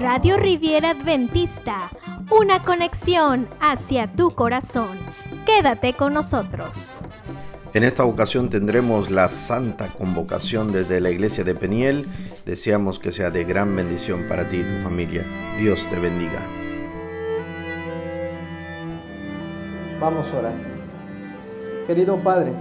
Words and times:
Radio 0.00 0.36
Riviera 0.36 0.90
Adventista, 0.90 1.90
una 2.30 2.62
conexión 2.64 3.48
hacia 3.60 4.10
tu 4.12 4.30
corazón. 4.30 4.96
Quédate 5.44 5.92
con 5.92 6.14
nosotros. 6.14 7.04
En 7.72 7.84
esta 7.84 8.04
ocasión 8.04 8.50
tendremos 8.50 9.10
la 9.10 9.28
santa 9.28 9.88
convocación 9.88 10.72
desde 10.72 11.00
la 11.00 11.10
iglesia 11.10 11.44
de 11.44 11.54
Peniel. 11.54 12.06
Deseamos 12.44 12.98
que 12.98 13.12
sea 13.12 13.30
de 13.30 13.44
gran 13.44 13.76
bendición 13.76 14.26
para 14.28 14.48
ti 14.48 14.58
y 14.58 14.64
tu 14.64 14.82
familia. 14.82 15.24
Dios 15.58 15.88
te 15.88 15.98
bendiga. 15.98 16.40
Vamos 20.00 20.32
a 20.32 20.38
orar. 20.38 20.54
Querido 21.86 22.16
Padre, 22.22 22.54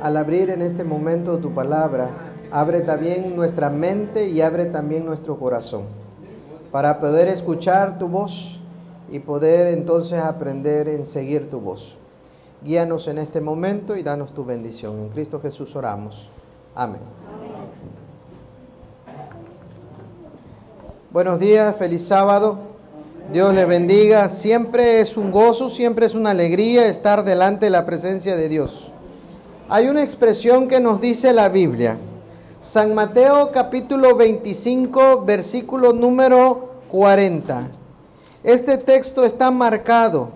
al 0.00 0.16
abrir 0.16 0.50
en 0.50 0.62
este 0.62 0.84
momento 0.84 1.38
tu 1.38 1.52
palabra, 1.52 2.23
abre 2.54 2.82
también 2.82 3.34
nuestra 3.34 3.68
mente 3.68 4.28
y 4.28 4.40
abre 4.40 4.66
también 4.66 5.04
nuestro 5.04 5.36
corazón 5.36 5.86
para 6.70 7.00
poder 7.00 7.26
escuchar 7.26 7.98
tu 7.98 8.06
voz 8.06 8.60
y 9.10 9.18
poder 9.18 9.66
entonces 9.76 10.20
aprender 10.20 10.86
en 10.86 11.04
seguir 11.04 11.50
tu 11.50 11.58
voz. 11.58 11.96
Guíanos 12.62 13.08
en 13.08 13.18
este 13.18 13.40
momento 13.40 13.96
y 13.96 14.04
danos 14.04 14.32
tu 14.32 14.44
bendición. 14.44 15.00
En 15.00 15.08
Cristo 15.08 15.40
Jesús 15.40 15.74
oramos. 15.74 16.30
Amén. 16.76 17.00
Buenos 21.10 21.40
días, 21.40 21.74
feliz 21.76 22.06
sábado. 22.06 22.58
Dios 23.32 23.52
les 23.52 23.66
bendiga. 23.66 24.28
Siempre 24.28 25.00
es 25.00 25.16
un 25.16 25.32
gozo, 25.32 25.70
siempre 25.70 26.06
es 26.06 26.14
una 26.14 26.30
alegría 26.30 26.86
estar 26.86 27.24
delante 27.24 27.66
de 27.66 27.70
la 27.70 27.84
presencia 27.84 28.36
de 28.36 28.48
Dios. 28.48 28.92
Hay 29.68 29.88
una 29.88 30.04
expresión 30.04 30.68
que 30.68 30.78
nos 30.78 31.00
dice 31.00 31.32
la 31.32 31.48
Biblia. 31.48 31.98
San 32.64 32.94
Mateo 32.94 33.52
capítulo 33.52 34.16
25, 34.16 35.22
versículo 35.26 35.92
número 35.92 36.70
40. 36.90 37.68
Este 38.42 38.78
texto 38.78 39.22
está 39.26 39.50
marcado 39.50 40.30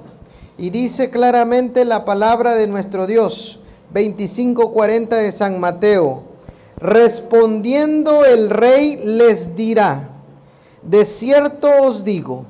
y 0.59 0.69
dice 0.69 1.09
claramente 1.09 1.87
la 1.87 2.05
palabra 2.05 2.55
de 2.55 2.67
nuestro 2.67 3.07
Dios, 3.07 3.61
25:40 3.95 5.17
de 5.17 5.33
San 5.33 5.59
Mateo. 5.59 6.25
Respondiendo 6.77 8.27
el 8.27 8.51
rey 8.51 9.01
les 9.03 9.57
dirá, 9.57 10.11
de 10.83 11.07
cierto 11.07 11.71
os 11.81 12.05
digo, 12.05 12.45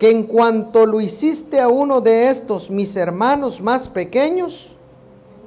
que 0.00 0.10
en 0.10 0.24
cuanto 0.24 0.84
lo 0.84 1.00
hiciste 1.00 1.60
a 1.60 1.68
uno 1.68 2.00
de 2.00 2.28
estos 2.28 2.70
mis 2.70 2.96
hermanos 2.96 3.60
más 3.60 3.88
pequeños, 3.88 4.72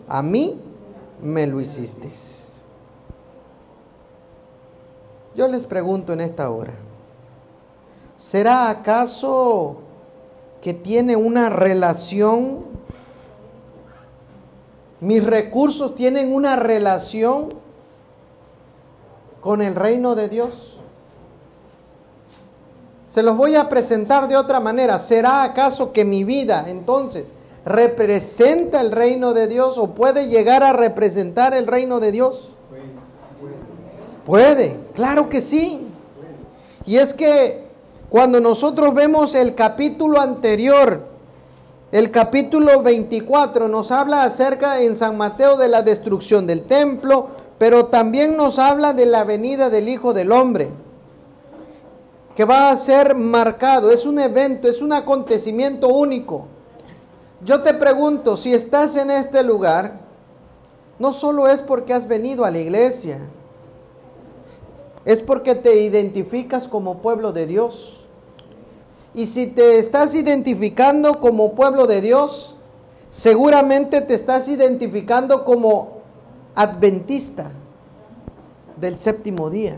a 0.08 0.22
mí 0.22 0.58
me 1.22 1.46
lo 1.46 1.60
hiciste. 1.60 2.45
Yo 5.36 5.50
les 5.50 5.66
pregunto 5.66 6.14
en 6.14 6.22
esta 6.22 6.50
hora, 6.50 6.74
¿será 8.16 8.70
acaso 8.70 9.78
que 10.62 10.74
tiene 10.74 11.18
una 11.18 11.50
relación, 11.50 12.64
mis 15.02 15.24
recursos 15.26 15.94
tienen 15.94 16.34
una 16.34 16.56
relación 16.56 17.50
con 19.42 19.62
el 19.62 19.76
reino 19.76 20.16
de 20.16 20.30
Dios? 20.30 20.80
Se 23.08 23.22
los 23.22 23.36
voy 23.36 23.58
a 23.58 23.68
presentar 23.68 24.30
de 24.30 24.38
otra 24.38 24.62
manera. 24.62 25.00
¿Será 25.00 25.44
acaso 25.44 25.92
que 25.92 26.06
mi 26.06 26.24
vida 26.24 26.66
entonces 26.68 27.26
representa 27.66 28.80
el 28.80 28.92
reino 28.92 29.34
de 29.34 29.48
Dios 29.48 29.78
o 29.78 29.92
puede 29.92 30.28
llegar 30.28 30.64
a 30.64 30.72
representar 30.74 31.54
el 31.54 31.68
reino 31.68 32.00
de 32.00 32.12
Dios? 32.14 32.55
Puede, 34.26 34.80
claro 34.96 35.30
que 35.30 35.40
sí. 35.40 35.88
Y 36.86 36.98
es 36.98 37.14
que 37.14 37.66
cuando 38.10 38.40
nosotros 38.40 38.94
vemos 38.94 39.36
el 39.36 39.54
capítulo 39.54 40.20
anterior, 40.20 41.08
el 41.92 42.12
capítulo 42.12 42.82
24 42.82 43.68
nos 43.68 43.92
habla 43.92 44.24
acerca 44.24 44.82
en 44.82 44.96
San 44.96 45.18
Mateo 45.18 45.58
de 45.58 45.68
la 45.68 45.84
destrucción 45.84 46.48
del 46.48 46.64
templo, 46.64 47.28
pero 47.58 47.86
también 47.86 48.36
nos 48.36 48.58
habla 48.58 48.94
de 48.94 49.06
la 49.06 49.24
venida 49.24 49.70
del 49.70 49.88
Hijo 49.88 50.14
del 50.14 50.32
Hombre, 50.32 50.72
que 52.36 52.46
va 52.46 52.72
a 52.72 52.76
ser 52.76 53.16
marcado, 53.16 53.92
es 53.92 54.06
un 54.06 54.20
evento, 54.20 54.68
es 54.68 54.82
un 54.82 54.92
acontecimiento 54.92 55.88
único. 55.88 56.48
Yo 57.44 57.62
te 57.62 57.74
pregunto, 57.76 58.38
si 58.38 58.54
estás 58.54 58.96
en 58.96 59.12
este 59.12 59.44
lugar, 59.44 60.00
no 60.98 61.14
solo 61.14 61.48
es 61.48 61.62
porque 61.62 61.94
has 61.94 62.08
venido 62.08 62.44
a 62.44 62.52
la 62.52 62.60
iglesia, 62.60 63.20
es 65.06 65.22
porque 65.22 65.56
te 65.56 65.82
identificas 65.82 66.68
como 66.68 67.02
pueblo 67.02 67.32
de 67.32 67.46
Dios. 67.46 68.06
Y 69.14 69.28
si 69.28 69.48
te 69.48 69.80
estás 69.80 70.16
identificando 70.16 71.20
como 71.20 71.54
pueblo 71.54 71.88
de 71.88 72.02
Dios, 72.02 72.58
seguramente 73.08 74.02
te 74.02 74.16
estás 74.16 74.48
identificando 74.48 75.46
como 75.46 76.00
adventista 76.56 77.52
del 78.78 78.98
séptimo 78.98 79.50
día. 79.50 79.78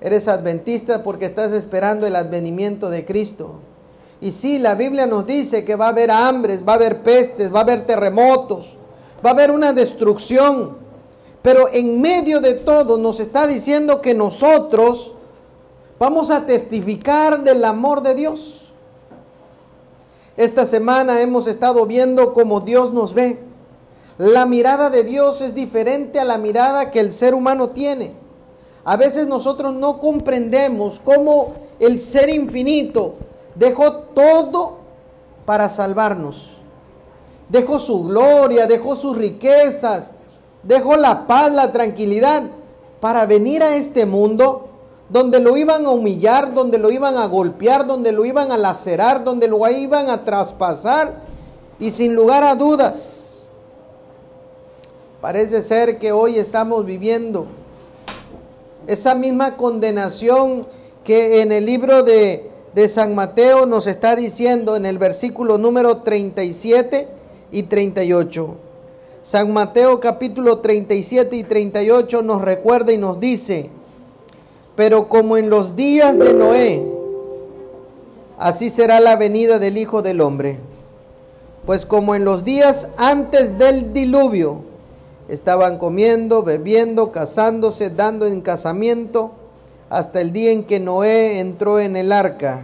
Eres 0.00 0.26
adventista 0.26 1.04
porque 1.04 1.26
estás 1.26 1.52
esperando 1.52 2.06
el 2.06 2.16
advenimiento 2.16 2.90
de 2.90 3.04
Cristo. 3.04 3.60
Y 4.20 4.32
sí, 4.32 4.58
la 4.58 4.74
Biblia 4.74 5.06
nos 5.06 5.26
dice 5.26 5.64
que 5.64 5.76
va 5.76 5.86
a 5.86 5.90
haber 5.90 6.10
hambres, 6.10 6.66
va 6.66 6.72
a 6.72 6.76
haber 6.76 7.02
pestes, 7.02 7.54
va 7.54 7.60
a 7.60 7.62
haber 7.62 7.86
terremotos, 7.86 8.76
va 9.24 9.30
a 9.30 9.32
haber 9.32 9.50
una 9.50 9.72
destrucción. 9.72 10.81
Pero 11.42 11.68
en 11.72 12.00
medio 12.00 12.40
de 12.40 12.54
todo 12.54 12.96
nos 12.96 13.20
está 13.20 13.46
diciendo 13.46 14.00
que 14.00 14.14
nosotros 14.14 15.14
Vamos 16.02 16.32
a 16.32 16.46
testificar 16.46 17.44
del 17.44 17.64
amor 17.64 18.02
de 18.02 18.16
Dios. 18.16 18.72
Esta 20.36 20.66
semana 20.66 21.20
hemos 21.20 21.46
estado 21.46 21.86
viendo 21.86 22.32
cómo 22.32 22.58
Dios 22.58 22.92
nos 22.92 23.14
ve. 23.14 23.38
La 24.18 24.44
mirada 24.44 24.90
de 24.90 25.04
Dios 25.04 25.40
es 25.40 25.54
diferente 25.54 26.18
a 26.18 26.24
la 26.24 26.38
mirada 26.38 26.90
que 26.90 26.98
el 26.98 27.12
ser 27.12 27.36
humano 27.36 27.68
tiene. 27.70 28.14
A 28.82 28.96
veces 28.96 29.28
nosotros 29.28 29.74
no 29.74 30.00
comprendemos 30.00 31.00
cómo 31.04 31.52
el 31.78 32.00
ser 32.00 32.30
infinito 32.30 33.14
dejó 33.54 33.92
todo 33.92 34.78
para 35.46 35.68
salvarnos. 35.68 36.56
Dejó 37.48 37.78
su 37.78 38.02
gloria, 38.02 38.66
dejó 38.66 38.96
sus 38.96 39.16
riquezas, 39.16 40.14
dejó 40.62 40.96
la 40.96 41.26
paz, 41.26 41.52
la 41.52 41.72
tranquilidad 41.72 42.44
para 43.00 43.26
venir 43.26 43.62
a 43.62 43.76
este 43.76 44.06
mundo 44.06 44.68
donde 45.08 45.40
lo 45.40 45.56
iban 45.56 45.84
a 45.84 45.90
humillar, 45.90 46.54
donde 46.54 46.78
lo 46.78 46.90
iban 46.90 47.16
a 47.16 47.26
golpear, 47.26 47.86
donde 47.86 48.12
lo 48.12 48.24
iban 48.24 48.50
a 48.50 48.56
lacerar, 48.56 49.24
donde 49.24 49.48
lo 49.48 49.68
iban 49.68 50.08
a 50.08 50.24
traspasar 50.24 51.16
y 51.78 51.90
sin 51.90 52.14
lugar 52.14 52.44
a 52.44 52.54
dudas. 52.54 53.48
Parece 55.20 55.62
ser 55.62 55.98
que 55.98 56.12
hoy 56.12 56.38
estamos 56.38 56.84
viviendo 56.86 57.46
esa 58.86 59.14
misma 59.14 59.56
condenación 59.56 60.66
que 61.04 61.42
en 61.42 61.52
el 61.52 61.66
libro 61.66 62.02
de, 62.02 62.50
de 62.74 62.88
San 62.88 63.14
Mateo 63.14 63.66
nos 63.66 63.86
está 63.86 64.16
diciendo 64.16 64.76
en 64.76 64.86
el 64.86 64.98
versículo 64.98 65.58
número 65.58 65.98
37 65.98 67.08
y 67.50 67.64
38. 67.64 68.56
San 69.22 69.52
Mateo 69.52 70.00
capítulo 70.00 70.58
37 70.58 71.36
y 71.36 71.44
38 71.44 72.22
nos 72.22 72.42
recuerda 72.42 72.92
y 72.92 72.98
nos 72.98 73.20
dice, 73.20 73.70
pero 74.74 75.08
como 75.08 75.36
en 75.36 75.48
los 75.48 75.76
días 75.76 76.18
de 76.18 76.34
Noé, 76.34 76.84
así 78.36 78.68
será 78.68 78.98
la 78.98 79.14
venida 79.14 79.60
del 79.60 79.78
Hijo 79.78 80.02
del 80.02 80.20
Hombre. 80.20 80.58
Pues 81.64 81.86
como 81.86 82.16
en 82.16 82.24
los 82.24 82.44
días 82.44 82.88
antes 82.96 83.56
del 83.58 83.92
diluvio, 83.92 84.62
estaban 85.28 85.78
comiendo, 85.78 86.42
bebiendo, 86.42 87.12
casándose, 87.12 87.90
dando 87.90 88.26
en 88.26 88.40
casamiento, 88.40 89.30
hasta 89.88 90.20
el 90.20 90.32
día 90.32 90.50
en 90.50 90.64
que 90.64 90.80
Noé 90.80 91.38
entró 91.38 91.78
en 91.78 91.94
el 91.94 92.10
arca. 92.10 92.62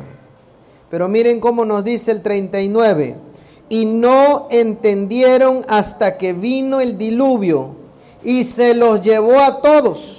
Pero 0.90 1.06
miren 1.06 1.38
cómo 1.38 1.64
nos 1.64 1.84
dice 1.84 2.10
el 2.10 2.20
39. 2.20 3.27
Y 3.68 3.84
no 3.84 4.46
entendieron 4.50 5.62
hasta 5.68 6.16
que 6.16 6.32
vino 6.32 6.80
el 6.80 6.96
diluvio 6.96 7.76
y 8.22 8.44
se 8.44 8.74
los 8.74 9.02
llevó 9.02 9.38
a 9.40 9.60
todos 9.60 10.18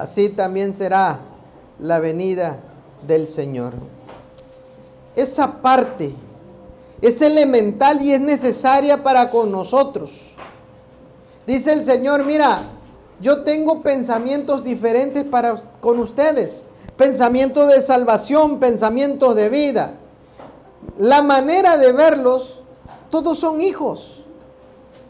así 0.00 0.30
también 0.30 0.72
será 0.72 1.20
la 1.78 1.98
venida 1.98 2.58
del 3.06 3.28
Señor. 3.28 3.74
Esa 5.14 5.60
parte 5.60 6.14
es 7.02 7.20
elemental 7.20 8.00
y 8.00 8.12
es 8.14 8.20
necesaria 8.20 9.02
para 9.02 9.30
con 9.30 9.52
nosotros. 9.52 10.34
Dice 11.46 11.74
el 11.74 11.84
Señor, 11.84 12.24
mira, 12.24 12.62
yo 13.20 13.42
tengo 13.42 13.82
pensamientos 13.82 14.64
diferentes 14.64 15.24
para 15.24 15.56
con 15.82 15.98
ustedes, 15.98 16.64
pensamientos 16.96 17.68
de 17.68 17.82
salvación, 17.82 18.58
pensamientos 18.58 19.36
de 19.36 19.50
vida. 19.50 19.94
La 20.96 21.22
manera 21.22 21.76
de 21.76 21.92
verlos, 21.92 22.62
todos 23.10 23.38
son 23.38 23.60
hijos. 23.60 24.16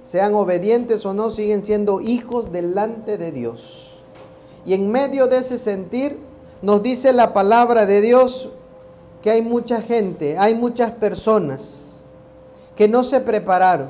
sean 0.02 0.34
obedientes 0.34 1.06
o 1.06 1.14
no, 1.14 1.30
siguen 1.30 1.62
siendo 1.62 2.00
hijos 2.00 2.50
delante 2.50 3.16
de 3.16 3.30
Dios. 3.30 3.92
Y 4.66 4.74
en 4.74 4.90
medio 4.90 5.28
de 5.28 5.38
ese 5.38 5.56
sentir, 5.56 6.18
nos 6.62 6.82
dice 6.82 7.12
la 7.12 7.32
palabra 7.32 7.86
de 7.86 8.00
Dios 8.00 8.50
que 9.22 9.30
hay 9.30 9.42
mucha 9.42 9.82
gente, 9.82 10.36
hay 10.36 10.54
muchas 10.54 10.90
personas 10.90 12.04
que 12.74 12.88
no 12.88 13.04
se 13.04 13.20
prepararon. 13.20 13.88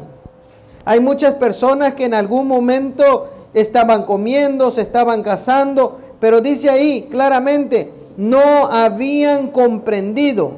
Hay 0.84 1.00
muchas 1.00 1.34
personas 1.34 1.94
que 1.94 2.04
en 2.04 2.14
algún 2.14 2.46
momento 2.46 3.28
estaban 3.54 4.04
comiendo, 4.04 4.70
se 4.70 4.82
estaban 4.82 5.22
casando, 5.22 5.98
pero 6.20 6.40
dice 6.40 6.68
ahí 6.68 7.08
claramente, 7.10 7.92
no 8.16 8.66
habían 8.66 9.48
comprendido, 9.48 10.52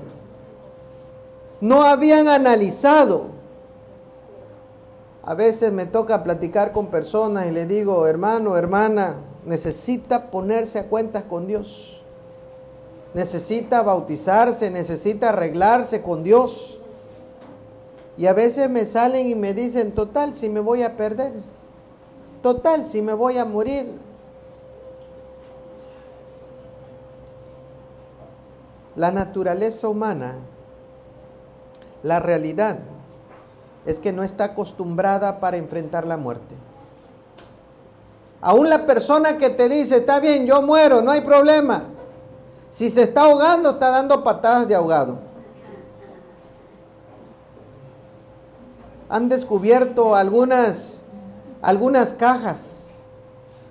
no 1.62 1.84
habían 1.84 2.28
analizado. 2.28 3.28
A 5.22 5.32
veces 5.32 5.72
me 5.72 5.86
toca 5.86 6.22
platicar 6.22 6.72
con 6.72 6.88
personas 6.88 7.46
y 7.46 7.52
le 7.52 7.64
digo, 7.64 8.06
hermano, 8.06 8.58
hermana, 8.58 9.14
necesita 9.46 10.30
ponerse 10.30 10.78
a 10.78 10.88
cuentas 10.88 11.24
con 11.24 11.46
Dios 11.46 12.02
necesita 13.14 13.82
bautizarse, 13.82 14.70
necesita 14.70 15.30
arreglarse 15.30 16.02
con 16.02 16.22
Dios. 16.22 16.78
Y 18.16 18.26
a 18.26 18.32
veces 18.32 18.68
me 18.68 18.84
salen 18.84 19.26
y 19.28 19.34
me 19.34 19.54
dicen, 19.54 19.92
total, 19.92 20.34
si 20.34 20.48
me 20.48 20.60
voy 20.60 20.82
a 20.82 20.96
perder, 20.96 21.32
total, 22.42 22.86
si 22.86 23.02
me 23.02 23.12
voy 23.12 23.38
a 23.38 23.44
morir. 23.44 23.92
La 28.94 29.10
naturaleza 29.10 29.88
humana, 29.88 30.36
la 32.02 32.20
realidad, 32.20 32.78
es 33.86 33.98
que 33.98 34.12
no 34.12 34.22
está 34.22 34.44
acostumbrada 34.44 35.40
para 35.40 35.56
enfrentar 35.56 36.06
la 36.06 36.16
muerte. 36.16 36.54
Aún 38.40 38.68
la 38.68 38.86
persona 38.86 39.38
que 39.38 39.50
te 39.50 39.68
dice, 39.68 39.98
está 39.98 40.18
bien, 40.18 40.46
yo 40.46 40.62
muero, 40.62 41.00
no 41.00 41.12
hay 41.12 41.20
problema. 41.20 41.84
Si 42.70 42.90
se 42.90 43.02
está 43.02 43.22
ahogando, 43.22 43.70
está 43.70 43.90
dando 43.90 44.24
patadas 44.24 44.66
de 44.66 44.74
ahogado. 44.74 45.18
Han 49.08 49.28
descubierto 49.28 50.16
algunas, 50.16 51.02
algunas 51.60 52.14
cajas. 52.14 52.86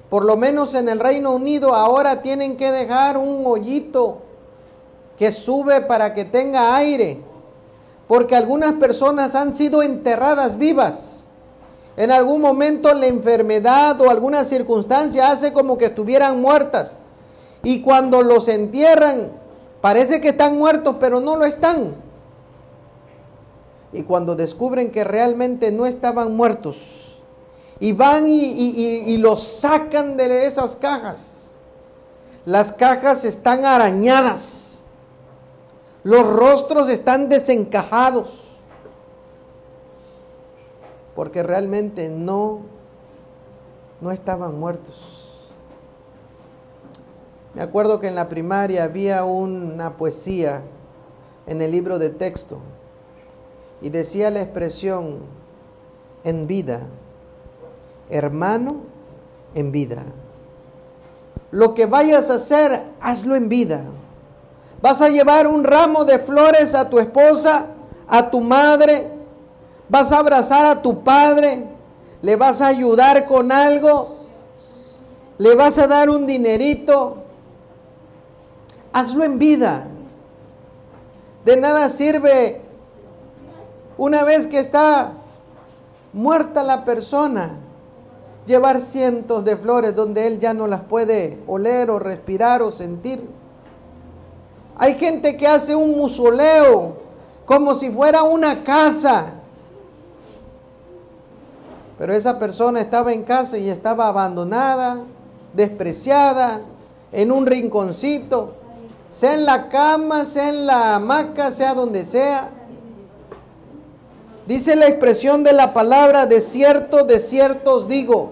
Por 0.10 0.24
lo 0.24 0.38
menos 0.38 0.74
en 0.74 0.88
el 0.88 1.00
Reino 1.00 1.34
Unido 1.34 1.74
ahora 1.74 2.22
tienen 2.22 2.58
que 2.58 2.72
dejar 2.72 3.18
un 3.18 3.44
hoyito 3.46 4.22
que 5.18 5.32
sube 5.32 5.82
para 5.82 6.14
que 6.14 6.26
tenga 6.26 6.76
aire. 6.76 7.24
Porque 8.12 8.36
algunas 8.36 8.74
personas 8.74 9.36
han 9.36 9.54
sido 9.54 9.82
enterradas 9.82 10.58
vivas. 10.58 11.28
En 11.96 12.12
algún 12.12 12.42
momento 12.42 12.94
la 12.94 13.08
enfermedad 13.08 14.02
o 14.02 14.10
alguna 14.10 14.44
circunstancia 14.44 15.32
hace 15.32 15.54
como 15.54 15.78
que 15.78 15.86
estuvieran 15.86 16.42
muertas. 16.42 16.98
Y 17.64 17.80
cuando 17.80 18.22
los 18.22 18.50
entierran, 18.50 19.32
parece 19.80 20.20
que 20.20 20.28
están 20.28 20.58
muertos, 20.58 20.98
pero 21.00 21.22
no 21.22 21.38
lo 21.38 21.46
están. 21.46 21.96
Y 23.94 24.04
cuando 24.04 24.36
descubren 24.36 24.92
que 24.92 25.06
realmente 25.06 25.72
no 25.72 25.86
estaban 25.86 26.36
muertos, 26.36 27.16
y 27.80 27.94
van 27.94 28.26
y, 28.28 29.18
los 29.20 29.42
sacan 29.42 30.18
de 30.18 30.48
esas 30.48 30.76
cajas, 30.76 31.60
las 32.44 32.74
cajas 32.74 33.24
están 33.24 33.64
arañadas, 33.64 34.71
los 36.04 36.28
rostros 36.28 36.90
están 36.90 37.30
desencajados, 37.30 38.60
porque 41.16 41.44
realmente 41.44 42.10
no, 42.10 42.62
no 44.00 44.12
estaban 44.12 44.60
muertos. 44.60 45.22
Me 47.54 47.62
acuerdo 47.62 48.00
que 48.00 48.08
en 48.08 48.16
la 48.16 48.30
primaria 48.30 48.84
había 48.84 49.26
una 49.26 49.98
poesía 49.98 50.62
en 51.48 51.62
el 51.62 51.72
libro 51.72 52.00
de 52.00 52.10
texto 52.10 52.60
y 53.82 53.90
decía 53.90 54.32
la 54.32 54.42
expresión 54.42 55.20
en 56.24 56.48
vida, 56.48 56.88
hermano 58.10 58.78
en 59.54 59.72
vida. 59.72 60.06
Lo 61.52 61.74
que 61.74 61.86
vayas 61.86 62.30
a 62.30 62.36
hacer, 62.36 62.84
hazlo 63.02 63.36
en 63.36 63.50
vida. 63.50 63.84
Vas 64.82 65.02
a 65.02 65.10
llevar 65.10 65.48
un 65.48 65.64
ramo 65.64 66.06
de 66.06 66.20
flores 66.20 66.74
a 66.74 66.90
tu 66.90 67.00
esposa, 67.00 67.66
a 68.08 68.30
tu 68.30 68.42
madre, 68.42 69.12
vas 69.88 70.12
a 70.12 70.20
abrazar 70.20 70.66
a 70.66 70.82
tu 70.82 71.04
padre, 71.04 71.66
le 72.22 72.36
vas 72.36 72.62
a 72.62 72.68
ayudar 72.68 73.26
con 73.26 73.52
algo, 73.52 74.18
le 75.38 75.56
vas 75.56 75.78
a 75.78 75.88
dar 75.88 76.10
un 76.10 76.26
dinerito, 76.26 77.18
hazlo 78.94 79.24
en 79.24 79.38
vida. 79.38 79.88
De 81.46 81.58
nada 81.58 81.90
sirve 81.90 82.62
una 83.98 84.24
vez 84.24 84.48
que 84.48 84.60
está 84.60 85.14
muerta 86.14 86.64
la 86.64 86.86
persona 86.86 87.58
llevar 88.46 88.82
cientos 88.82 89.44
de 89.46 89.56
flores 89.58 89.96
donde 89.96 90.28
él 90.28 90.40
ya 90.40 90.54
no 90.54 90.68
las 90.68 90.82
puede 90.82 91.40
oler 91.48 91.90
o 91.90 92.00
respirar 92.00 92.62
o 92.62 92.72
sentir. 92.72 93.22
Hay 94.82 94.96
gente 94.96 95.38
que 95.38 95.46
hace 95.46 95.76
un 95.76 95.96
musoleo 95.96 96.96
como 97.46 97.76
si 97.76 97.92
fuera 97.92 98.24
una 98.24 98.64
casa. 98.64 99.36
Pero 102.00 102.12
esa 102.16 102.40
persona 102.40 102.82
estaba 102.82 103.14
en 103.14 103.22
casa 103.22 103.60
y 103.60 103.70
estaba 103.70 104.08
abandonada, 104.08 104.98
despreciada, 105.54 106.62
en 107.12 107.32
un 107.32 107.46
rinconcito 107.46 108.56
sea 109.08 109.36
en 109.36 109.46
la 109.46 109.70
cama, 109.70 110.26
sea 110.26 110.50
en 110.50 110.66
la 110.66 110.96
hamaca, 110.96 111.52
sea 111.52 111.76
donde 111.76 112.04
sea. 112.04 112.50
Dice 114.48 114.76
la 114.76 114.88
expresión 114.88 115.44
de 115.44 115.54
la 115.54 115.76
palabra, 115.76 116.26
de 116.26 116.42
cierto, 116.42 117.04
de 117.04 117.20
cierto 117.20 117.76
os 117.76 117.88
digo, 117.88 118.32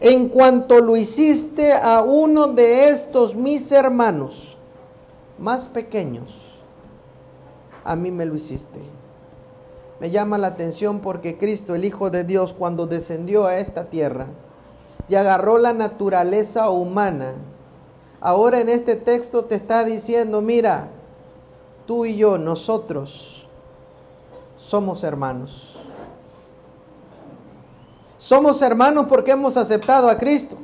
en 0.00 0.28
cuanto 0.28 0.80
lo 0.80 0.98
hiciste 0.98 1.72
a 1.72 2.02
uno 2.02 2.48
de 2.48 2.90
estos 2.90 3.34
mis 3.34 3.72
hermanos 3.72 4.51
más 5.42 5.68
pequeños, 5.68 6.54
a 7.84 7.94
mí 7.94 8.10
me 8.10 8.24
lo 8.24 8.34
hiciste. 8.34 8.80
Me 10.00 10.10
llama 10.10 10.38
la 10.38 10.46
atención 10.46 11.00
porque 11.00 11.36
Cristo, 11.36 11.74
el 11.74 11.84
Hijo 11.84 12.08
de 12.08 12.24
Dios, 12.24 12.54
cuando 12.54 12.86
descendió 12.86 13.44
a 13.44 13.58
esta 13.58 13.90
tierra 13.90 14.28
y 15.08 15.16
agarró 15.16 15.58
la 15.58 15.74
naturaleza 15.74 16.70
humana, 16.70 17.34
Ahora 18.24 18.60
en 18.60 18.68
este 18.68 18.94
texto 18.94 19.46
te 19.46 19.56
está 19.56 19.82
diciendo, 19.82 20.40
mira, 20.40 20.86
tú 21.88 22.04
y 22.04 22.16
yo, 22.16 22.38
nosotros 22.38 23.48
somos 24.56 25.02
hermanos. 25.02 25.76
Somos 28.16 28.62
hermanos 28.62 29.06
porque 29.08 29.32
hemos 29.32 29.56
aceptado 29.56 30.08
a 30.08 30.18
Cristo. 30.18 30.56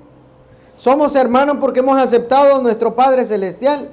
Somos 0.76 1.17
hermanos 1.17 1.57
porque 1.61 1.81
hemos 1.81 1.99
aceptado 1.99 2.55
a 2.55 2.62
nuestro 2.62 2.95
Padre 2.95 3.25
Celestial. 3.25 3.91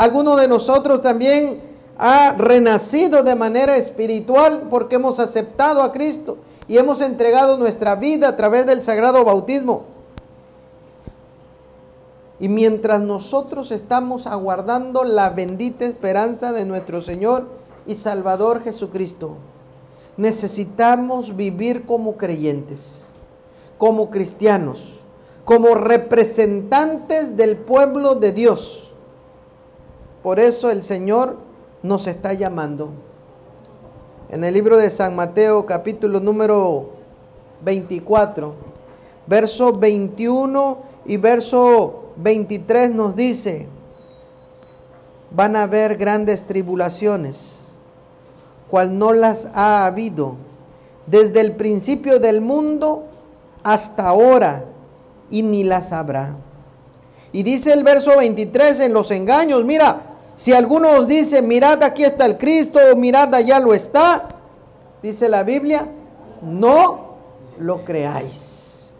Alguno 0.00 0.34
de 0.34 0.48
nosotros 0.48 1.02
también 1.02 1.60
ha 1.98 2.32
renacido 2.32 3.22
de 3.22 3.34
manera 3.34 3.76
espiritual 3.76 4.68
porque 4.70 4.94
hemos 4.94 5.20
aceptado 5.20 5.82
a 5.82 5.92
Cristo 5.92 6.38
y 6.66 6.78
hemos 6.78 7.02
entregado 7.02 7.58
nuestra 7.58 7.96
vida 7.96 8.28
a 8.28 8.36
través 8.38 8.64
del 8.64 8.82
sagrado 8.82 9.22
bautismo. 9.26 9.82
Y 12.38 12.48
mientras 12.48 13.02
nosotros 13.02 13.70
estamos 13.72 14.26
aguardando 14.26 15.04
la 15.04 15.28
bendita 15.28 15.84
esperanza 15.84 16.52
de 16.52 16.64
nuestro 16.64 17.02
Señor 17.02 17.48
y 17.86 17.96
Salvador 17.96 18.62
Jesucristo, 18.62 19.36
necesitamos 20.16 21.36
vivir 21.36 21.84
como 21.84 22.16
creyentes, 22.16 23.10
como 23.76 24.08
cristianos, 24.08 25.00
como 25.44 25.74
representantes 25.74 27.36
del 27.36 27.58
pueblo 27.58 28.14
de 28.14 28.32
Dios. 28.32 28.89
Por 30.22 30.38
eso 30.38 30.70
el 30.70 30.82
Señor 30.82 31.38
nos 31.82 32.06
está 32.06 32.34
llamando. 32.34 32.90
En 34.28 34.44
el 34.44 34.52
libro 34.52 34.76
de 34.76 34.90
San 34.90 35.16
Mateo 35.16 35.64
capítulo 35.64 36.20
número 36.20 36.90
24, 37.64 38.54
verso 39.26 39.72
21 39.72 40.78
y 41.06 41.16
verso 41.16 42.12
23 42.16 42.94
nos 42.94 43.16
dice, 43.16 43.66
van 45.30 45.56
a 45.56 45.62
haber 45.62 45.96
grandes 45.96 46.46
tribulaciones, 46.46 47.74
cual 48.68 48.98
no 48.98 49.12
las 49.12 49.48
ha 49.54 49.86
habido 49.86 50.36
desde 51.06 51.40
el 51.40 51.56
principio 51.56 52.20
del 52.20 52.42
mundo 52.42 53.04
hasta 53.62 54.08
ahora, 54.08 54.66
y 55.30 55.42
ni 55.42 55.64
las 55.64 55.92
habrá. 55.92 56.36
Y 57.32 57.42
dice 57.42 57.72
el 57.72 57.84
verso 57.84 58.16
23 58.16 58.80
en 58.80 58.92
los 58.92 59.10
engaños, 59.10 59.64
mira, 59.64 60.09
si 60.40 60.54
alguno 60.54 60.92
os 60.92 61.06
dice, 61.06 61.42
mirad 61.42 61.82
aquí 61.82 62.02
está 62.02 62.24
el 62.24 62.38
Cristo, 62.38 62.78
o 62.90 62.96
mirad 62.96 63.34
allá 63.34 63.60
lo 63.60 63.74
está, 63.74 64.36
dice 65.02 65.28
la 65.28 65.42
Biblia, 65.42 65.86
no 66.40 67.16
lo 67.58 67.84
creáis. 67.84 68.90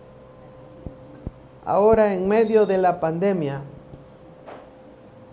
Ahora 1.65 2.13
en 2.13 2.29
medio 2.29 2.67
de 2.67 2.77
la 2.77 3.01
pandemia, 3.01 3.63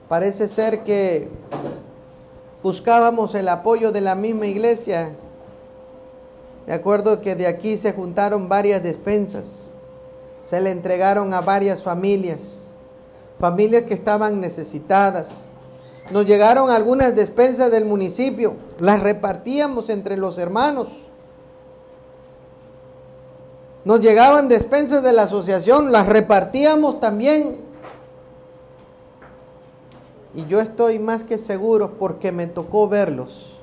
parece 0.08 0.48
ser 0.48 0.86
que 0.86 1.28
buscábamos 2.64 3.36
el 3.36 3.50
apoyo 3.50 3.92
de 3.92 4.00
la 4.00 4.16
misma 4.16 4.46
iglesia. 4.46 5.14
Me 6.68 6.74
acuerdo 6.74 7.20
que 7.20 7.36
de 7.36 7.48
aquí 7.48 7.76
se 7.76 7.92
juntaron 7.92 8.48
varias 8.48 8.82
despensas, 8.82 9.74
se 10.42 10.62
le 10.62 10.72
entregaron 10.72 11.34
a 11.34 11.42
varias 11.42 11.84
familias, 11.84 12.72
familias 13.42 13.84
que 13.84 13.94
estaban 13.94 14.40
necesitadas. 14.40 15.52
Nos 16.10 16.26
llegaron 16.26 16.70
algunas 16.70 17.16
despensas 17.16 17.70
del 17.70 17.86
municipio, 17.86 18.56
las 18.80 19.02
repartíamos 19.02 19.90
entre 19.90 20.16
los 20.16 20.38
hermanos. 20.38 20.90
Nos 23.84 24.02
llegaban 24.02 24.48
despensas 24.48 25.04
de 25.04 25.12
la 25.12 25.24
asociación, 25.24 25.92
las 25.92 26.08
repartíamos 26.08 27.00
también. 27.00 27.58
Y 30.34 30.46
yo 30.46 30.62
estoy 30.62 31.00
más 31.00 31.24
que 31.24 31.38
seguro 31.38 31.98
porque 31.98 32.32
me 32.32 32.48
tocó 32.48 32.88
verlos, 32.88 33.58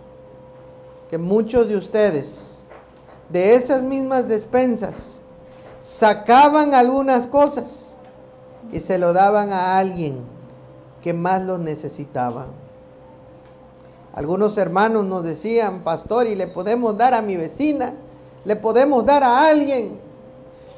que 1.08 1.18
muchos 1.18 1.68
de 1.68 1.76
ustedes 1.76 2.64
de 3.30 3.54
esas 3.54 3.82
mismas 3.82 4.28
despensas 4.28 5.20
sacaban 5.80 6.74
algunas 6.74 7.26
cosas 7.26 7.96
y 8.70 8.80
se 8.80 8.98
lo 8.98 9.12
daban 9.12 9.50
a 9.50 9.78
alguien 9.78 10.33
que 11.04 11.12
más 11.12 11.42
lo 11.42 11.58
necesitaba. 11.58 12.46
Algunos 14.14 14.56
hermanos 14.56 15.04
nos 15.04 15.23
decían, 15.23 15.82
pastor, 15.84 16.26
y 16.26 16.34
le 16.34 16.46
podemos 16.46 16.96
dar 16.96 17.12
a 17.12 17.20
mi 17.20 17.37
vecina, 17.37 17.92
le 18.42 18.56
podemos 18.56 19.04
dar 19.04 19.23
a 19.23 19.46
alguien. 19.46 20.00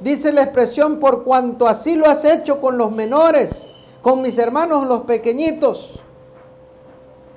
Dice 0.00 0.33
la 0.33 0.42
expresión, 0.42 0.99
por 0.99 1.23
cuanto 1.23 1.68
así 1.68 1.95
lo 1.95 2.06
has 2.06 2.25
hecho 2.25 2.61
con 2.61 2.76
los 2.76 2.90
menores, 2.90 3.68
con 4.02 4.21
mis 4.21 4.37
hermanos 4.38 4.88
los 4.88 5.02
pequeñitos, 5.02 6.00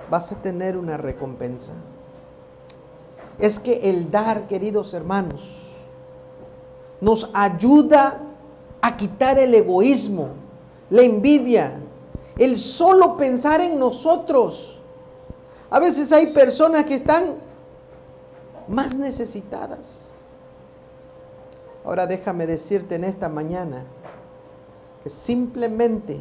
vas 0.09 0.31
a 0.31 0.41
tener 0.41 0.75
una 0.75 0.97
recompensa. 0.97 1.73
Es 3.37 3.59
que 3.59 3.91
el 3.91 4.09
dar, 4.09 4.47
queridos 4.47 4.95
hermanos, 4.95 5.43
nos 7.01 7.29
ayuda 7.35 8.19
a 8.81 8.97
quitar 8.97 9.37
el 9.37 9.53
egoísmo, 9.53 10.29
la 10.89 11.03
envidia, 11.03 11.83
el 12.39 12.57
solo 12.57 13.17
pensar 13.17 13.61
en 13.61 13.77
nosotros. 13.77 14.79
A 15.69 15.79
veces 15.79 16.11
hay 16.11 16.27
personas 16.27 16.85
que 16.85 16.95
están 16.95 17.35
más 18.67 18.97
necesitadas. 18.97 20.13
Ahora 21.83 22.07
déjame 22.07 22.47
decirte 22.47 22.95
en 22.95 23.03
esta 23.03 23.29
mañana 23.29 23.83
que 25.03 25.09
simplemente 25.09 26.19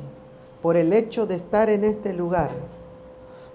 por 0.60 0.76
el 0.76 0.92
hecho 0.92 1.24
de 1.26 1.36
estar 1.36 1.70
en 1.70 1.84
este 1.84 2.12
lugar, 2.12 2.50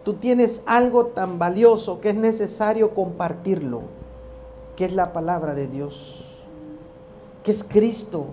tú 0.06 0.14
tienes 0.14 0.64
algo 0.66 1.08
tan 1.08 1.38
valioso 1.38 2.00
que 2.00 2.10
es 2.10 2.16
necesario 2.16 2.94
compartirlo, 2.94 3.82
que 4.78 4.86
es 4.86 4.94
la 4.94 5.12
palabra 5.12 5.54
de 5.54 5.68
Dios, 5.68 6.38
que 7.44 7.52
es 7.52 7.64
Cristo 7.64 8.28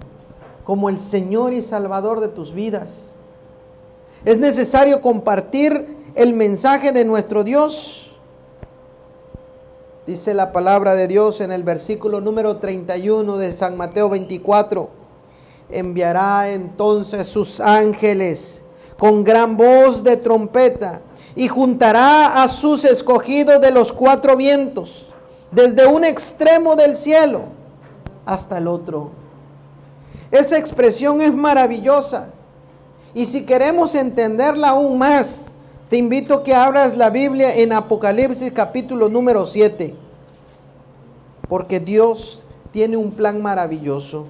como 0.63 0.89
el 0.89 1.01
Señor 1.01 1.53
y 1.53 1.63
Salvador 1.63 2.21
de 2.21 2.29
tus 2.29 2.53
vidas. 2.53 3.15
Es 4.25 4.39
necesario 4.39 5.00
compartir 5.00 5.97
el 6.15 6.35
mensaje 6.35 6.93
de 6.93 7.07
nuestro 7.07 7.43
Dios. 7.43 8.12
Dice 10.07 10.35
la 10.35 10.53
palabra 10.53 10.95
de 10.95 11.09
Dios 11.09 11.41
en 11.41 11.53
el 11.53 11.62
versículo 11.62 12.21
número 12.21 12.59
31 12.59 13.39
de 13.39 13.53
San 13.53 13.79
Mateo 13.79 14.11
24. 14.11 14.91
Enviará 15.71 16.50
entonces 16.50 17.29
sus 17.29 17.61
ángeles 17.61 18.62
con 18.99 19.25
gran 19.25 19.57
voz 19.57 20.05
de 20.05 20.19
trompeta 20.19 21.00
y 21.35 21.49
juntará 21.49 22.43
a 22.43 22.49
sus 22.49 22.85
escogidos 22.85 23.61
de 23.62 23.71
los 23.71 23.91
cuatro 23.91 24.37
vientos, 24.37 25.07
desde 25.50 25.87
un 25.87 26.05
extremo 26.05 26.77
del 26.77 26.97
cielo 26.97 27.45
hasta 28.27 28.59
el 28.59 28.69
otro. 28.69 29.12
Esa 30.31 30.59
expresión 30.59 31.23
es 31.23 31.33
maravillosa 31.33 32.29
y 33.14 33.25
si 33.25 33.43
queremos 33.45 33.95
entenderla 33.95 34.71
aún 34.71 34.99
más, 34.99 35.47
te 35.88 35.97
invito 35.97 36.35
a 36.35 36.45
que 36.45 36.55
abras 36.55 36.97
la 36.97 37.11
Biblia 37.11 37.57
en 37.57 37.73
Apocalipsis 37.73 38.52
capítulo 38.52 39.09
número 39.09 39.47
7, 39.47 39.95
porque 41.49 41.81
Dios 41.81 42.45
tiene 42.71 42.97
un 42.97 43.11
plan 43.11 43.43
maravilloso. 43.43 44.26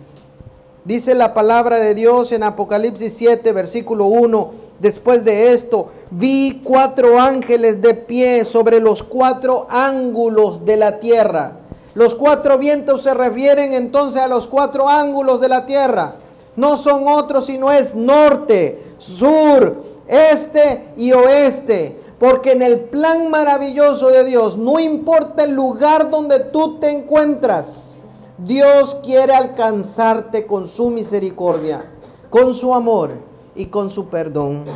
Dice 0.86 1.14
la 1.14 1.34
palabra 1.34 1.78
de 1.78 1.94
Dios 1.94 2.32
en 2.32 2.42
Apocalipsis 2.42 3.12
7, 3.12 3.52
versículo 3.52 4.06
1, 4.06 4.50
después 4.78 5.22
de 5.26 5.52
esto, 5.52 5.88
vi 6.10 6.62
cuatro 6.64 7.20
ángeles 7.20 7.82
de 7.82 7.92
pie 7.92 8.46
sobre 8.46 8.80
los 8.80 9.02
cuatro 9.02 9.66
ángulos 9.68 10.64
de 10.64 10.78
la 10.78 10.98
tierra. 10.98 11.58
Los 11.92 12.14
cuatro 12.14 12.56
vientos 12.56 13.02
se 13.02 13.12
refieren 13.12 13.74
entonces 13.74 14.22
a 14.22 14.28
los 14.28 14.48
cuatro 14.48 14.88
ángulos 14.88 15.42
de 15.42 15.48
la 15.50 15.66
tierra 15.66 16.14
no 16.56 16.76
son 16.76 17.06
otros 17.08 17.46
sino 17.46 17.72
es 17.72 17.94
norte, 17.94 18.82
sur, 18.98 19.82
este 20.06 20.92
y 20.96 21.12
oeste. 21.12 22.00
Porque 22.18 22.52
en 22.52 22.60
el 22.60 22.80
plan 22.80 23.30
maravilloso 23.30 24.10
de 24.10 24.24
Dios, 24.24 24.58
no 24.58 24.78
importa 24.78 25.44
el 25.44 25.52
lugar 25.52 26.10
donde 26.10 26.38
tú 26.38 26.78
te 26.78 26.90
encuentras, 26.90 27.96
Dios 28.36 28.98
quiere 29.02 29.32
alcanzarte 29.32 30.46
con 30.46 30.68
su 30.68 30.90
misericordia, 30.90 31.90
con 32.28 32.52
su 32.54 32.74
amor 32.74 33.12
y 33.54 33.66
con 33.66 33.88
su 33.88 34.08
perdón. 34.08 34.66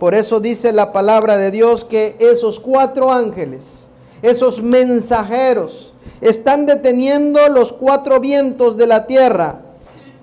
Por 0.00 0.14
eso 0.16 0.40
dice 0.40 0.72
la 0.72 0.92
palabra 0.92 1.36
de 1.36 1.52
Dios 1.52 1.84
que 1.84 2.16
esos 2.18 2.58
cuatro 2.58 3.12
ángeles, 3.12 3.88
esos 4.22 4.60
mensajeros, 4.60 5.94
están 6.20 6.66
deteniendo 6.66 7.48
los 7.48 7.72
cuatro 7.72 8.18
vientos 8.18 8.76
de 8.76 8.88
la 8.88 9.06
tierra 9.06 9.60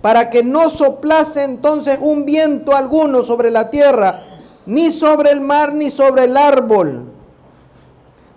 para 0.01 0.29
que 0.29 0.43
no 0.43 0.69
soplase 0.69 1.43
entonces 1.43 1.99
un 2.01 2.25
viento 2.25 2.75
alguno 2.75 3.23
sobre 3.23 3.51
la 3.51 3.69
tierra, 3.69 4.23
ni 4.65 4.91
sobre 4.91 5.31
el 5.31 5.41
mar, 5.41 5.73
ni 5.73 5.89
sobre 5.89 6.25
el 6.25 6.37
árbol. 6.37 7.03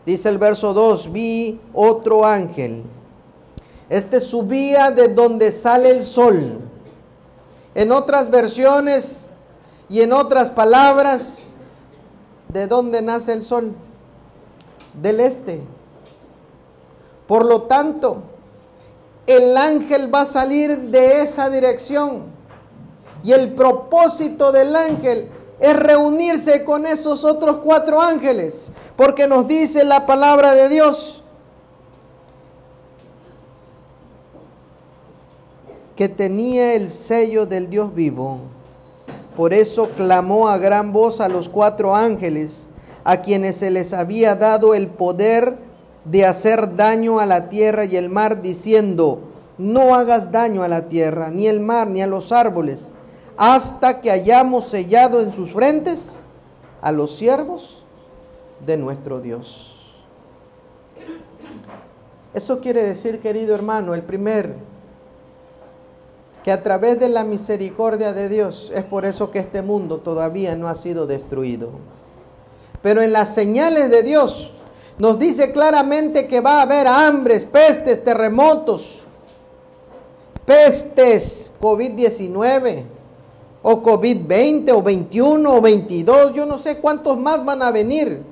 Dice 0.04 0.28
el 0.28 0.38
verso 0.38 0.75
2, 0.75 1.12
vi 1.12 1.61
otro 1.73 2.26
ángel. 2.26 2.83
Este 3.88 4.21
subía 4.21 4.90
de 4.90 5.09
donde 5.09 5.52
sale 5.52 5.90
el 5.90 6.04
sol. 6.04 6.59
En 7.75 7.92
otras 7.92 8.31
versiones 8.31 9.28
y 9.88 10.00
en 10.00 10.12
otras 10.12 10.50
palabras, 10.50 11.47
¿de 12.49 12.66
dónde 12.66 13.02
nace 13.02 13.33
el 13.33 13.42
sol? 13.42 13.73
Del 15.00 15.21
este. 15.21 15.62
Por 17.28 17.47
lo 17.47 17.62
tanto, 17.62 18.25
el 19.32 19.56
ángel 19.56 20.14
va 20.14 20.22
a 20.22 20.26
salir 20.26 20.78
de 20.78 21.22
esa 21.22 21.50
dirección. 21.50 22.24
Y 23.24 23.32
el 23.32 23.52
propósito 23.54 24.52
del 24.52 24.74
ángel 24.74 25.30
es 25.60 25.76
reunirse 25.76 26.64
con 26.64 26.86
esos 26.86 27.24
otros 27.24 27.58
cuatro 27.58 28.00
ángeles, 28.00 28.72
porque 28.96 29.28
nos 29.28 29.46
dice 29.46 29.84
la 29.84 30.06
palabra 30.06 30.54
de 30.54 30.68
Dios 30.68 31.22
que 35.96 36.08
tenía 36.08 36.74
el 36.74 36.90
sello 36.90 37.46
del 37.46 37.70
Dios 37.70 37.94
vivo. 37.94 38.40
Por 39.36 39.54
eso 39.54 39.88
clamó 39.90 40.48
a 40.48 40.58
gran 40.58 40.92
voz 40.92 41.20
a 41.20 41.28
los 41.28 41.48
cuatro 41.48 41.94
ángeles, 41.94 42.68
a 43.04 43.18
quienes 43.18 43.56
se 43.56 43.70
les 43.70 43.92
había 43.92 44.34
dado 44.34 44.74
el 44.74 44.88
poder 44.88 45.58
de 46.04 46.26
hacer 46.26 46.76
daño 46.76 47.21
a 47.21 47.26
la 47.26 47.49
tierra 47.49 47.85
y 47.85 47.97
el 47.97 48.09
mar, 48.09 48.42
diciendo, 48.42 49.21
no 49.59 49.94
hagas 49.94 50.32
daño 50.32 50.62
a 50.62 50.68
la 50.68 50.88
tierra, 50.88 51.30
ni 51.30 51.47
el 51.47 51.61
mar, 51.61 51.88
ni 51.88 52.02
a 52.02 52.06
los 52.06 52.32
árboles, 52.32 52.92
hasta 53.37 54.00
que 54.00 54.11
hayamos 54.11 54.66
sellado 54.66 55.21
en 55.21 55.32
sus 55.32 55.52
frentes 55.52 56.21
a 56.80 56.92
los 56.92 57.14
siervos 57.14 57.85
de 58.66 58.76
nuestro 58.76 59.21
Dios. 59.21 59.94
Eso 62.35 62.61
quiere 62.61 62.82
decir, 62.82 63.21
querido 63.21 63.54
hermano, 63.54 63.94
el 63.94 64.02
primer, 64.02 64.56
que 66.42 66.50
a 66.50 66.62
través 66.62 66.99
de 66.99 67.09
la 67.09 67.25
misericordia 67.25 68.12
de 68.12 68.28
Dios 68.28 68.73
es 68.75 68.82
por 68.82 69.04
eso 69.04 69.30
que 69.30 69.38
este 69.38 69.62
mundo 69.62 69.99
todavía 69.99 70.56
no 70.56 70.66
ha 70.68 70.75
sido 70.75 71.06
destruido. 71.06 71.71
Pero 72.80 73.00
en 73.02 73.12
las 73.12 73.32
señales 73.32 73.90
de 73.90 74.02
Dios 74.02 74.52
nos 74.99 75.18
dice 75.18 75.52
claramente 75.52 76.26
que 76.26 76.40
va 76.40 76.58
a 76.58 76.62
haber 76.62 76.87
hambres, 76.87 77.44
pestes, 77.44 78.04
terremotos, 78.04 79.04
pestes, 80.44 81.52
COVID-19 81.61 82.84
o 83.62 83.82
COVID-20 83.82 84.72
o 84.72 84.82
21 84.82 85.54
o 85.54 85.61
22, 85.61 86.34
yo 86.34 86.46
no 86.46 86.58
sé 86.58 86.78
cuántos 86.78 87.18
más 87.18 87.44
van 87.44 87.62
a 87.62 87.70
venir. 87.70 88.22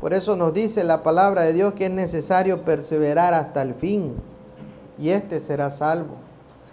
Por 0.00 0.12
eso 0.12 0.36
nos 0.36 0.52
dice 0.52 0.84
la 0.84 1.02
palabra 1.02 1.42
de 1.42 1.54
Dios 1.54 1.72
que 1.72 1.86
es 1.86 1.90
necesario 1.90 2.62
perseverar 2.62 3.32
hasta 3.32 3.62
el 3.62 3.74
fin 3.74 4.14
y 4.98 5.10
este 5.10 5.40
será 5.40 5.70
salvo. 5.70 6.16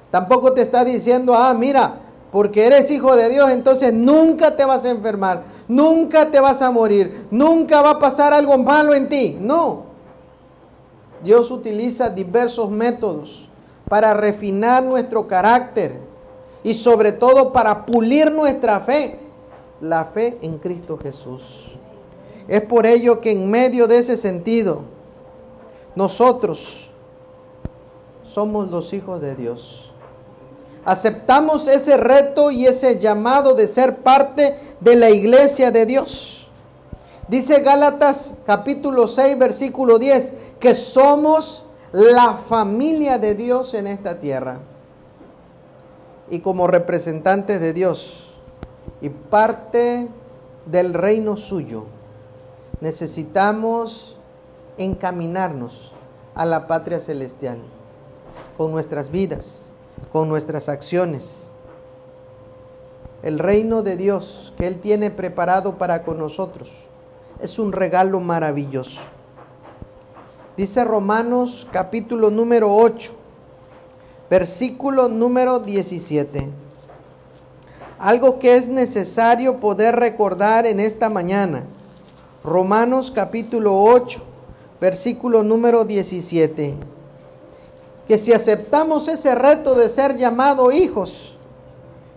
Tampoco 0.10 0.51
te 0.53 0.62
está 0.62 0.84
diciendo, 0.84 1.34
ah, 1.36 1.53
mira, 1.53 2.01
porque 2.32 2.66
eres 2.66 2.90
hijo 2.92 3.16
de 3.16 3.30
Dios, 3.30 3.50
entonces 3.52 3.94
nunca 3.94 4.56
te 4.56 4.64
vas 4.64 4.86
a 4.86 4.90
enfermar, 4.90 5.44
nunca 5.68 6.32
te 6.32 6.40
vas 6.40 6.62
a 6.62 6.72
morir, 6.72 7.28
nunca 7.30 7.82
va 7.82 7.92
a 7.92 8.00
pasar 8.00 8.34
algo 8.34 8.58
malo 8.58 8.94
en 8.94 9.10
ti. 9.10 9.38
No. 9.40 9.84
Dios 11.24 11.52
utiliza 11.52 12.10
diversos 12.10 12.70
métodos 12.70 13.50
para 13.88 14.14
refinar 14.14 14.82
nuestro 14.84 15.28
carácter 15.28 16.00
y 16.64 16.74
sobre 16.74 17.12
todo 17.12 17.52
para 17.52 17.86
pulir 17.86 18.32
nuestra 18.32 18.80
fe, 18.80 19.20
la 19.82 20.06
fe 20.06 20.38
en 20.42 20.58
Cristo 20.58 20.98
Jesús. 20.98 21.78
Es 22.48 22.62
por 22.62 22.86
ello 22.86 23.20
que 23.20 23.32
en 23.32 23.50
medio 23.50 23.88
de 23.88 23.98
ese 23.98 24.16
sentido, 24.18 24.82
nosotros 25.96 26.92
somos 28.24 28.70
los 28.72 28.94
hijos 28.94 29.20
de 29.22 29.36
Dios. 29.36 29.90
Aceptamos 30.84 31.68
ese 31.68 31.96
reto 31.98 32.50
y 32.50 32.66
ese 32.66 32.98
llamado 33.00 33.54
de 33.54 33.68
ser 33.68 33.98
parte 33.98 34.56
de 34.80 34.96
la 34.96 35.10
iglesia 35.10 35.72
de 35.72 35.86
Dios. 35.86 36.48
Dice 37.28 37.60
Gálatas 37.62 38.34
capítulo 38.46 39.08
6 39.08 39.38
versículo 39.38 40.00
10 40.00 40.34
que 40.60 40.74
somos 40.74 41.66
la 41.92 42.34
familia 42.34 43.20
de 43.20 43.36
Dios 43.36 43.74
en 43.74 43.88
esta 43.88 44.20
tierra. 44.20 44.60
Y 46.30 46.40
como 46.40 46.68
representantes 46.68 47.60
de 47.60 47.74
Dios 47.74 48.36
y 49.02 49.10
parte 49.10 50.08
del 50.66 50.94
reino 50.94 51.38
suyo, 51.38 51.86
necesitamos 52.80 54.18
encaminarnos 54.78 55.92
a 56.34 56.46
la 56.46 56.68
patria 56.68 57.00
celestial 57.00 57.60
con 58.58 58.72
nuestras 58.72 59.12
vidas, 59.12 59.71
con 60.12 60.29
nuestras 60.29 60.70
acciones. 60.70 61.50
El 63.24 63.39
reino 63.39 63.84
de 63.84 63.98
Dios 63.98 64.53
que 64.58 64.67
Él 64.67 64.79
tiene 64.79 65.12
preparado 65.12 65.77
para 65.77 66.03
con 66.03 66.17
nosotros 66.17 66.88
es 67.39 67.60
un 67.60 67.72
regalo 67.72 68.20
maravilloso. 68.20 69.01
Dice 70.58 70.84
Romanos 70.84 71.67
capítulo 71.72 72.29
número 72.29 72.75
8, 72.75 73.13
versículo 74.29 75.08
número 75.08 75.60
17. 75.60 76.50
Algo 78.00 78.39
que 78.39 78.55
es 78.55 78.67
necesario 78.67 79.60
poder 79.60 79.96
recordar 79.96 80.65
en 80.65 80.79
esta 80.79 81.10
mañana. 81.10 81.63
Romanos 82.43 83.12
capítulo 83.12 83.84
8, 83.84 84.22
versículo 84.79 85.43
número 85.43 85.86
17 85.86 87.00
que 88.12 88.18
si 88.18 88.34
aceptamos 88.34 89.08
ese 89.08 89.34
reto 89.36 89.74
de 89.74 89.88
ser 89.88 90.18
llamados 90.18 90.74
hijos 90.74 91.38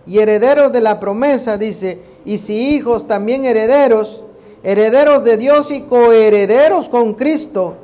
y 0.05 0.19
herederos 0.19 0.73
de 0.73 0.81
la 0.81 0.99
promesa, 0.99 1.57
dice, 1.57 2.01
y 2.25 2.37
si 2.37 2.75
hijos 2.75 3.07
también 3.07 3.45
herederos, 3.45 4.21
herederos 4.61 5.23
de 5.23 5.37
Dios 5.37 5.71
y 5.71 5.83
coherederos 5.83 6.89
con 6.89 7.13
Cristo, 7.13 7.75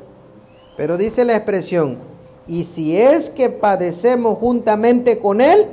pero 0.75 0.97
dice 0.97 1.23
la 1.23 1.37
expresión, 1.37 1.99
y 2.47 2.65
si 2.65 2.97
es 2.97 3.29
que 3.29 3.49
padecemos 3.49 4.39
juntamente 4.39 5.19
con 5.19 5.39
Él, 5.39 5.67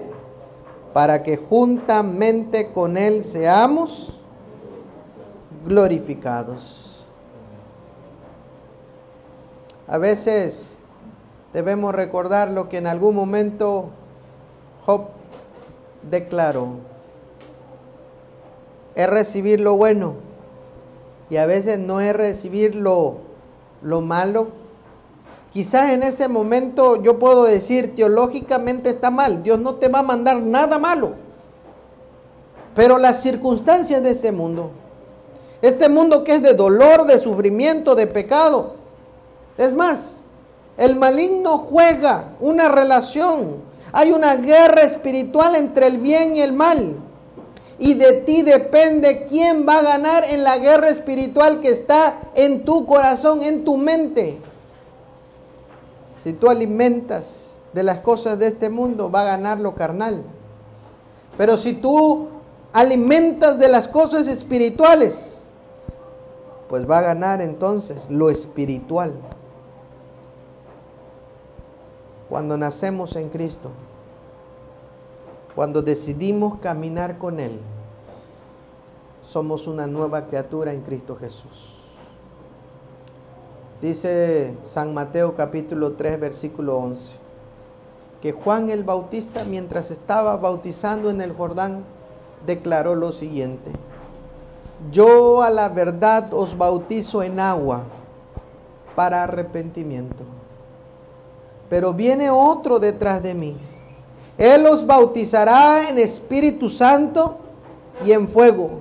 para 0.93 1.25
que 1.25 1.39
juntamente 1.39 2.69
con 2.69 2.97
Él 2.97 3.25
seamos 3.25 4.17
glorificados. 5.67 7.05
A 9.89 9.99
veces 9.99 10.78
debemos 11.53 11.95
recordar 11.95 12.51
lo 12.51 12.69
que 12.69 12.79
en 12.79 12.87
algún 12.87 13.15
momento 13.15 13.91
Job 14.85 15.09
declaró. 16.03 16.77
Es 18.95 19.09
recibir 19.09 19.61
lo 19.61 19.77
bueno 19.77 20.15
y 21.31 21.37
a 21.37 21.47
veces 21.47 21.79
no 21.79 22.01
es 22.01 22.15
recibir 22.15 22.75
lo, 22.75 23.19
lo 23.83 24.01
malo. 24.01 24.49
Quizás 25.53 25.91
en 25.91 26.03
ese 26.03 26.29
momento 26.29 27.03
yo 27.03 27.19
puedo 27.19 27.45
decir 27.45 27.95
teológicamente 27.95 28.91
está 28.91 29.11
mal, 29.11 29.43
Dios 29.43 29.59
no 29.59 29.77
te 29.77 29.89
va 29.89 30.01
a 30.01 30.03
mandar 30.03 30.39
nada 30.43 30.79
malo. 30.79 31.13
Pero 32.75 32.99
las 32.99 33.23
circunstancias 33.23 34.03
de 34.03 34.11
este 34.11 34.31
mundo, 34.31 34.71
este 35.63 35.89
mundo 35.89 36.23
que 36.23 36.37
es 36.37 36.43
de 36.43 36.55
dolor, 36.55 37.07
de 37.07 37.19
sufrimiento, 37.19 37.95
de 37.95 38.07
pecado, 38.07 38.75
es 39.57 39.75
más, 39.75 40.18
el 40.79 40.95
maligno 40.95 41.59
juega 41.59 42.37
una 42.41 42.69
relación. 42.69 43.57
Hay 43.93 44.13
una 44.13 44.37
guerra 44.37 44.83
espiritual 44.83 45.57
entre 45.57 45.89
el 45.89 45.99
bien 45.99 46.37
y 46.37 46.41
el 46.41 46.53
mal. 46.53 46.97
Y 47.79 47.95
de 47.95 48.13
ti 48.13 48.43
depende 48.43 49.25
quién 49.25 49.67
va 49.69 49.79
a 49.79 49.83
ganar 49.83 50.25
en 50.25 50.45
la 50.45 50.59
guerra 50.59 50.89
espiritual 50.89 51.61
que 51.61 51.71
está 51.71 52.15
en 52.35 52.65
tu 52.65 52.87
corazón, 52.87 53.43
en 53.43 53.65
tu 53.65 53.77
mente. 53.77 54.39
Si 56.17 56.33
tú 56.33 56.49
alimentas 56.49 57.61
de 57.73 57.83
las 57.83 57.99
cosas 58.01 58.39
de 58.39 58.47
este 58.47 58.71
mundo, 58.71 59.11
va 59.11 59.23
a 59.23 59.37
ganar 59.37 59.59
lo 59.59 59.75
carnal. 59.75 60.23
Pero 61.37 61.57
si 61.57 61.73
tú 61.73 62.29
alimentas 62.73 63.59
de 63.59 63.69
las 63.69 63.89
cosas 63.89 64.29
espirituales, 64.29 65.43
pues 66.69 66.89
va 66.89 66.99
a 66.99 67.03
ganar 67.03 67.41
entonces 67.43 68.09
lo 68.11 68.31
espiritual 68.31 69.15
cuando 72.29 72.59
nacemos 72.59 73.17
en 73.17 73.31
Cristo, 73.31 73.71
cuando 75.55 75.83
decidimos 75.83 76.59
caminar 76.61 77.19
con 77.19 77.41
Él, 77.41 77.59
somos 79.23 79.67
una 79.67 79.87
nueva 79.87 80.27
criatura 80.27 80.73
en 80.73 80.83
Cristo 80.83 81.17
Jesús. 81.17 81.75
Dice 83.81 84.57
San 84.63 84.93
Mateo 84.93 85.37
capítulo 85.37 85.93
3 85.93 86.21
versículo 86.21 86.77
11, 86.79 87.19
que 88.21 88.33
Juan 88.33 88.71
el 88.71 88.85
Bautista 88.85 89.45
mientras 89.45 89.91
estaba 89.91 90.37
bautizando 90.37 91.11
en 91.11 91.21
el 91.21 91.33
Jordán, 91.33 91.85
declaró 92.47 92.95
lo 92.95 93.13
siguiente, 93.13 93.71
yo 94.91 95.43
a 95.43 95.51
la 95.51 95.69
verdad 95.69 96.33
os 96.33 96.57
bautizo 96.57 97.23
en 97.23 97.41
agua 97.41 97.83
para 98.95 99.25
arrepentimiento 99.25 100.25
pero 101.69 101.93
viene 101.93 102.31
otro 102.31 102.79
detrás 102.79 103.23
de 103.23 103.35
mí. 103.35 103.57
Él 104.37 104.63
los 104.63 104.87
bautizará 104.87 105.89
en 105.89 105.99
Espíritu 105.99 106.69
Santo 106.69 107.39
y 108.05 108.13
en 108.13 108.29
fuego. 108.29 108.81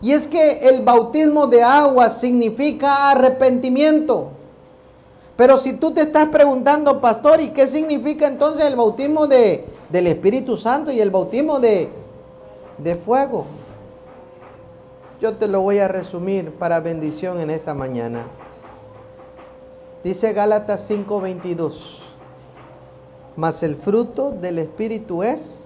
Y 0.00 0.12
es 0.12 0.28
que 0.28 0.58
el 0.58 0.82
bautismo 0.82 1.46
de 1.46 1.62
agua 1.62 2.10
significa 2.10 3.10
arrepentimiento. 3.10 4.30
Pero 5.36 5.56
si 5.56 5.72
tú 5.74 5.92
te 5.92 6.02
estás 6.02 6.26
preguntando, 6.26 7.00
pastor, 7.00 7.40
¿y 7.40 7.48
qué 7.48 7.66
significa 7.66 8.26
entonces 8.26 8.66
el 8.66 8.76
bautismo 8.76 9.26
de, 9.26 9.66
del 9.88 10.06
Espíritu 10.06 10.56
Santo 10.56 10.92
y 10.92 11.00
el 11.00 11.10
bautismo 11.10 11.58
de, 11.58 11.88
de 12.78 12.94
fuego? 12.96 13.46
Yo 15.20 15.36
te 15.36 15.48
lo 15.48 15.62
voy 15.62 15.78
a 15.78 15.88
resumir 15.88 16.52
para 16.52 16.80
bendición 16.80 17.40
en 17.40 17.50
esta 17.50 17.74
mañana. 17.74 18.26
Dice 20.04 20.34
Gálatas 20.34 20.86
5:22, 20.90 22.02
mas 23.36 23.62
el 23.62 23.74
fruto 23.74 24.32
del 24.32 24.58
Espíritu 24.58 25.22
es 25.22 25.64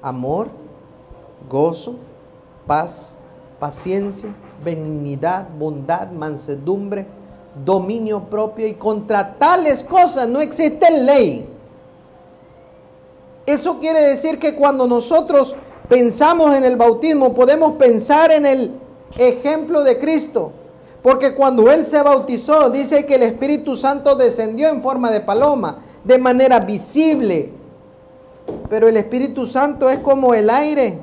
amor, 0.00 0.48
gozo, 1.50 1.96
paz, 2.66 3.18
paciencia, 3.60 4.34
benignidad, 4.64 5.48
bondad, 5.58 6.10
mansedumbre, 6.10 7.06
dominio 7.62 8.20
propio 8.30 8.66
y 8.66 8.72
contra 8.72 9.34
tales 9.34 9.84
cosas 9.84 10.26
no 10.26 10.40
existe 10.40 10.90
ley. 10.90 11.46
Eso 13.44 13.78
quiere 13.80 14.00
decir 14.00 14.38
que 14.38 14.56
cuando 14.56 14.86
nosotros 14.86 15.54
pensamos 15.90 16.54
en 16.56 16.64
el 16.64 16.78
bautismo 16.78 17.34
podemos 17.34 17.72
pensar 17.72 18.32
en 18.32 18.46
el 18.46 18.80
ejemplo 19.18 19.84
de 19.84 19.98
Cristo. 19.98 20.52
Porque 21.02 21.34
cuando 21.34 21.70
Él 21.70 21.86
se 21.86 22.02
bautizó, 22.02 22.70
dice 22.70 23.06
que 23.06 23.14
el 23.14 23.22
Espíritu 23.22 23.76
Santo 23.76 24.16
descendió 24.16 24.68
en 24.68 24.82
forma 24.82 25.10
de 25.10 25.20
paloma, 25.20 25.78
de 26.02 26.18
manera 26.18 26.58
visible. 26.60 27.52
Pero 28.68 28.88
el 28.88 28.96
Espíritu 28.96 29.46
Santo 29.46 29.88
es 29.88 30.00
como 30.00 30.34
el 30.34 30.50
aire, 30.50 30.98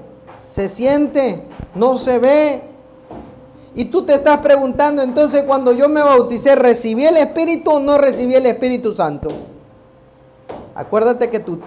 se 0.47 0.67
siente, 0.67 1.43
no 1.75 1.97
se 1.97 2.19
ve. 2.19 2.61
Y 3.73 3.85
tú 3.85 4.03
te 4.05 4.13
estás 4.13 4.39
preguntando 4.39 5.01
entonces 5.01 5.43
cuando 5.43 5.71
yo 5.71 5.87
me 5.87 6.01
bauticé, 6.01 6.55
¿recibí 6.55 7.05
el 7.05 7.17
Espíritu 7.17 7.71
o 7.71 7.79
no 7.79 7.97
recibí 7.97 8.35
el 8.35 8.45
Espíritu 8.45 8.93
Santo? 8.93 9.29
Acuérdate 10.75 11.29
que 11.29 11.39
tu, 11.39 11.61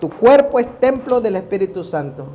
tu 0.00 0.10
cuerpo 0.10 0.58
es 0.58 0.68
templo 0.80 1.20
del 1.20 1.36
Espíritu 1.36 1.84
Santo. 1.84 2.26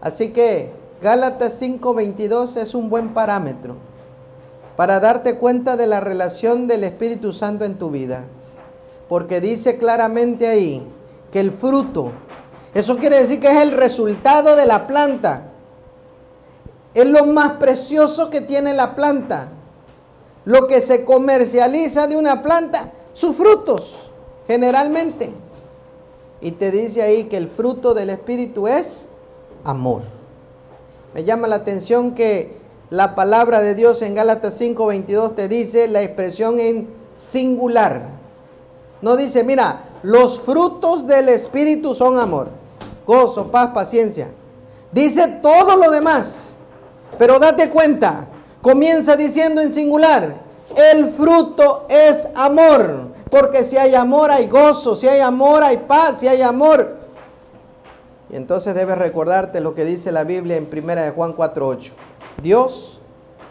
Así 0.00 0.28
que 0.28 0.72
Gálatas 1.02 1.60
5:22 1.60 2.56
es 2.56 2.74
un 2.74 2.88
buen 2.88 3.12
parámetro 3.12 3.76
para 4.76 5.00
darte 5.00 5.36
cuenta 5.36 5.76
de 5.76 5.86
la 5.86 6.00
relación 6.00 6.66
del 6.68 6.84
Espíritu 6.84 7.32
Santo 7.32 7.64
en 7.64 7.78
tu 7.78 7.90
vida. 7.90 8.24
Porque 9.08 9.40
dice 9.40 9.78
claramente 9.78 10.46
ahí 10.46 10.86
que 11.32 11.40
el 11.40 11.52
fruto, 11.52 12.12
eso 12.74 12.98
quiere 12.98 13.18
decir 13.18 13.40
que 13.40 13.50
es 13.50 13.62
el 13.62 13.72
resultado 13.72 14.54
de 14.54 14.66
la 14.66 14.86
planta. 14.86 15.52
Es 16.92 17.06
lo 17.06 17.24
más 17.24 17.52
precioso 17.52 18.28
que 18.28 18.42
tiene 18.42 18.74
la 18.74 18.94
planta. 18.94 19.48
Lo 20.44 20.66
que 20.66 20.80
se 20.80 21.04
comercializa 21.04 22.06
de 22.06 22.16
una 22.16 22.42
planta, 22.42 22.92
sus 23.12 23.34
frutos, 23.34 24.10
generalmente. 24.46 25.32
Y 26.40 26.52
te 26.52 26.70
dice 26.70 27.02
ahí 27.02 27.24
que 27.24 27.36
el 27.36 27.48
fruto 27.48 27.94
del 27.94 28.10
Espíritu 28.10 28.68
es 28.68 29.08
amor. 29.64 30.02
Me 31.14 31.24
llama 31.24 31.48
la 31.48 31.56
atención 31.56 32.14
que 32.14 32.65
la 32.90 33.14
palabra 33.14 33.62
de 33.62 33.74
Dios 33.74 34.02
en 34.02 34.14
Gálatas 34.14 34.60
5:22 34.60 35.34
te 35.34 35.48
dice 35.48 35.88
la 35.88 36.02
expresión 36.02 36.58
en 36.58 36.88
singular. 37.14 38.02
No 39.02 39.16
dice, 39.16 39.44
mira, 39.44 39.84
los 40.02 40.40
frutos 40.40 41.06
del 41.06 41.28
Espíritu 41.28 41.94
son 41.94 42.18
amor, 42.18 42.48
gozo, 43.06 43.50
paz, 43.50 43.70
paciencia. 43.74 44.28
Dice 44.92 45.26
todo 45.42 45.76
lo 45.76 45.90
demás. 45.90 46.54
Pero 47.18 47.38
date 47.38 47.70
cuenta, 47.70 48.28
comienza 48.62 49.16
diciendo 49.16 49.60
en 49.60 49.72
singular, 49.72 50.34
el 50.76 51.12
fruto 51.12 51.86
es 51.88 52.28
amor. 52.34 53.14
Porque 53.30 53.64
si 53.64 53.76
hay 53.76 53.94
amor 53.94 54.30
hay 54.30 54.46
gozo, 54.46 54.94
si 54.94 55.08
hay 55.08 55.20
amor 55.20 55.62
hay 55.62 55.78
paz, 55.78 56.20
si 56.20 56.28
hay 56.28 56.42
amor. 56.42 56.96
Y 58.30 58.36
entonces 58.36 58.74
debes 58.74 58.98
recordarte 58.98 59.60
lo 59.60 59.74
que 59.74 59.84
dice 59.84 60.12
la 60.12 60.24
Biblia 60.24 60.56
en 60.56 60.68
1 60.70 61.02
de 61.02 61.10
Juan 61.10 61.34
4:8. 61.34 61.92
Dios 62.42 63.00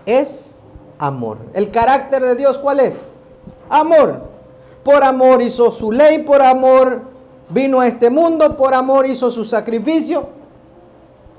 es 0.05 0.55
amor. 0.99 1.37
¿El 1.53 1.71
carácter 1.71 2.23
de 2.23 2.35
Dios 2.35 2.59
cuál 2.59 2.79
es? 2.79 3.15
Amor. 3.69 4.21
Por 4.83 5.03
amor 5.03 5.41
hizo 5.41 5.71
su 5.71 5.91
ley, 5.91 6.19
por 6.19 6.41
amor 6.41 7.01
vino 7.49 7.79
a 7.79 7.87
este 7.87 8.09
mundo, 8.09 8.55
por 8.57 8.73
amor 8.73 9.05
hizo 9.05 9.31
su 9.31 9.43
sacrificio 9.43 10.27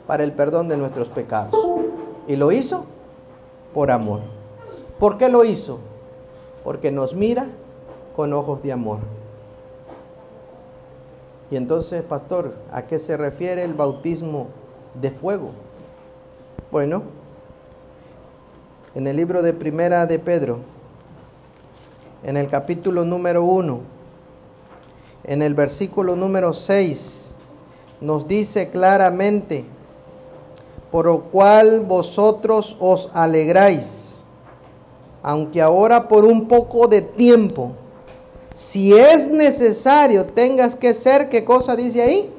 para 0.07 0.25
el 0.25 0.33
perdón 0.33 0.69
de 0.69 0.77
nuestros 0.77 1.09
pecados. 1.09 1.55
Y 2.27 2.37
lo 2.37 2.53
hizo 2.53 2.85
por 3.73 3.91
amor. 3.91 4.21
¿Por 4.99 5.19
qué 5.19 5.29
lo 5.29 5.45
hizo? 5.45 5.79
Porque 6.65 6.91
nos 6.91 7.15
mira 7.15 7.47
con 8.17 8.33
ojos 8.33 8.63
de 8.63 8.73
amor. 8.73 8.99
Y 11.51 11.57
entonces, 11.57 12.03
pastor, 12.03 12.55
¿a 12.73 12.83
qué 12.87 12.99
se 12.99 13.17
refiere 13.17 13.63
el 13.63 13.75
bautismo 13.75 14.49
de 15.01 15.11
fuego? 15.13 15.51
Bueno, 16.73 17.03
en 18.97 19.07
el 19.07 19.15
libro 19.15 19.43
de 19.43 19.53
Primera 19.53 20.07
de 20.07 20.19
Pedro, 20.19 20.61
en 22.25 22.39
el 22.39 22.49
capítulo 22.49 23.05
número 23.05 23.45
1, 23.45 23.81
en 25.25 25.43
el 25.43 25.53
versículo 25.53 26.17
número 26.17 26.55
6, 26.55 27.35
nos 28.01 28.27
dice 28.27 28.71
claramente, 28.71 29.67
por 30.91 31.05
lo 31.05 31.25
cual 31.25 31.81
vosotros 31.81 32.75
os 32.81 33.11
alegráis, 33.13 34.15
aunque 35.23 35.61
ahora 35.61 36.09
por 36.09 36.25
un 36.25 36.49
poco 36.49 36.89
de 36.89 37.03
tiempo, 37.03 37.73
si 38.55 38.95
es 38.95 39.29
necesario, 39.29 40.25
tengas 40.25 40.75
que 40.75 40.95
ser, 40.95 41.29
¿qué 41.29 41.45
cosa 41.45 41.77
dice 41.77 42.01
ahí? 42.01 42.35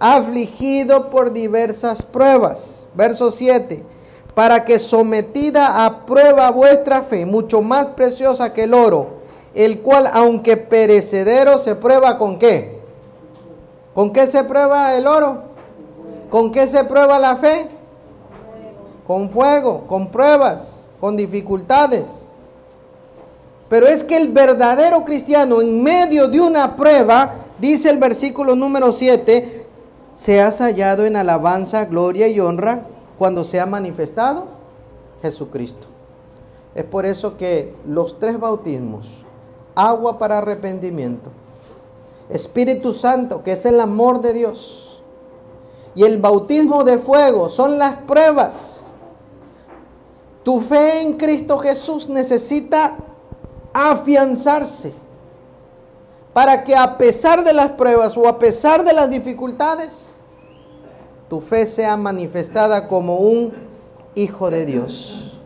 Afligido 0.00 1.10
por 1.10 1.32
diversas 1.32 2.02
pruebas. 2.02 2.88
Verso 2.96 3.30
7. 3.30 3.99
Para 4.40 4.64
que 4.64 4.78
sometida 4.78 5.84
a 5.84 6.06
prueba 6.06 6.50
vuestra 6.50 7.02
fe, 7.02 7.26
mucho 7.26 7.60
más 7.60 7.88
preciosa 7.88 8.54
que 8.54 8.62
el 8.62 8.72
oro, 8.72 9.18
el 9.54 9.80
cual, 9.80 10.08
aunque 10.14 10.56
perecedero, 10.56 11.58
se 11.58 11.74
prueba 11.74 12.16
con 12.16 12.38
qué? 12.38 12.80
¿Con 13.92 14.14
qué 14.14 14.26
se 14.26 14.42
prueba 14.44 14.94
el 14.94 15.06
oro? 15.06 15.42
¿Con 16.30 16.52
qué 16.52 16.66
se 16.68 16.84
prueba 16.84 17.18
la 17.18 17.36
fe? 17.36 17.68
Con 19.06 19.28
fuego, 19.28 19.82
con 19.86 20.08
pruebas, 20.08 20.84
con 21.02 21.18
dificultades. 21.18 22.26
Pero 23.68 23.88
es 23.88 24.02
que 24.02 24.16
el 24.16 24.28
verdadero 24.28 25.04
cristiano 25.04 25.60
en 25.60 25.82
medio 25.82 26.28
de 26.28 26.40
una 26.40 26.76
prueba, 26.76 27.34
dice 27.58 27.90
el 27.90 27.98
versículo 27.98 28.56
número 28.56 28.90
7, 28.90 29.66
se 30.14 30.40
ha 30.40 30.50
hallado 30.50 31.04
en 31.04 31.16
alabanza, 31.16 31.84
gloria 31.84 32.26
y 32.26 32.40
honra 32.40 32.86
cuando 33.20 33.44
se 33.44 33.60
ha 33.60 33.66
manifestado 33.66 34.46
Jesucristo. 35.20 35.88
Es 36.74 36.84
por 36.84 37.04
eso 37.04 37.36
que 37.36 37.76
los 37.86 38.18
tres 38.18 38.40
bautismos, 38.40 39.26
agua 39.74 40.18
para 40.18 40.38
arrepentimiento, 40.38 41.28
Espíritu 42.30 42.94
Santo, 42.94 43.42
que 43.42 43.52
es 43.52 43.66
el 43.66 43.78
amor 43.78 44.22
de 44.22 44.32
Dios, 44.32 45.02
y 45.94 46.04
el 46.04 46.16
bautismo 46.16 46.82
de 46.82 46.98
fuego 46.98 47.50
son 47.50 47.78
las 47.78 47.96
pruebas. 47.98 48.86
Tu 50.42 50.58
fe 50.62 51.02
en 51.02 51.12
Cristo 51.18 51.58
Jesús 51.58 52.08
necesita 52.08 52.96
afianzarse 53.74 54.94
para 56.32 56.64
que 56.64 56.74
a 56.74 56.96
pesar 56.96 57.44
de 57.44 57.52
las 57.52 57.72
pruebas 57.72 58.16
o 58.16 58.26
a 58.26 58.38
pesar 58.38 58.82
de 58.82 58.94
las 58.94 59.10
dificultades, 59.10 60.16
tu 61.30 61.40
fe 61.40 61.64
sea 61.64 61.96
manifestada 61.96 62.88
como 62.88 63.18
un 63.18 63.52
hijo 64.16 64.50
de 64.50 64.66
Dios, 64.66 65.38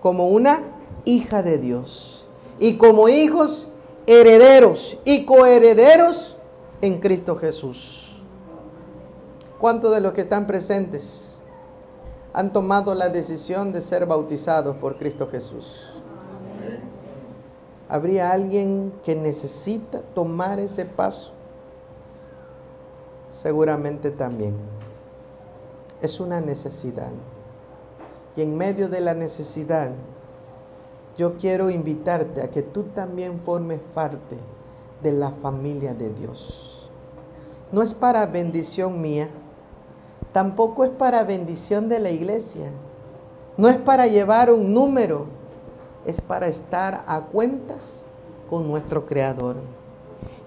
como 0.00 0.28
una 0.28 0.60
hija 1.04 1.42
de 1.42 1.58
Dios 1.58 2.24
y 2.60 2.76
como 2.76 3.08
hijos 3.08 3.68
herederos 4.06 4.96
y 5.04 5.24
coherederos 5.24 6.36
en 6.80 7.00
Cristo 7.00 7.34
Jesús. 7.34 8.22
¿Cuántos 9.58 9.92
de 9.92 10.00
los 10.00 10.12
que 10.12 10.20
están 10.20 10.46
presentes 10.46 11.36
han 12.32 12.52
tomado 12.52 12.94
la 12.94 13.08
decisión 13.08 13.72
de 13.72 13.82
ser 13.82 14.06
bautizados 14.06 14.76
por 14.76 14.98
Cristo 14.98 15.28
Jesús? 15.28 15.90
¿Habría 17.88 18.30
alguien 18.30 18.92
que 19.02 19.16
necesita 19.16 20.00
tomar 20.14 20.60
ese 20.60 20.84
paso? 20.84 21.32
Seguramente 23.30 24.12
también. 24.12 24.83
Es 26.04 26.20
una 26.20 26.42
necesidad. 26.42 27.12
Y 28.36 28.42
en 28.42 28.58
medio 28.58 28.90
de 28.90 29.00
la 29.00 29.14
necesidad, 29.14 29.90
yo 31.16 31.38
quiero 31.38 31.70
invitarte 31.70 32.42
a 32.42 32.50
que 32.50 32.60
tú 32.60 32.82
también 32.82 33.40
formes 33.40 33.80
parte 33.94 34.36
de 35.02 35.12
la 35.12 35.30
familia 35.30 35.94
de 35.94 36.12
Dios. 36.12 36.90
No 37.72 37.80
es 37.80 37.94
para 37.94 38.26
bendición 38.26 39.00
mía, 39.00 39.30
tampoco 40.34 40.84
es 40.84 40.90
para 40.90 41.24
bendición 41.24 41.88
de 41.88 42.00
la 42.00 42.10
iglesia, 42.10 42.68
no 43.56 43.66
es 43.66 43.76
para 43.76 44.06
llevar 44.06 44.52
un 44.52 44.74
número, 44.74 45.24
es 46.04 46.20
para 46.20 46.48
estar 46.48 47.02
a 47.06 47.22
cuentas 47.22 48.04
con 48.50 48.68
nuestro 48.68 49.06
Creador. 49.06 49.56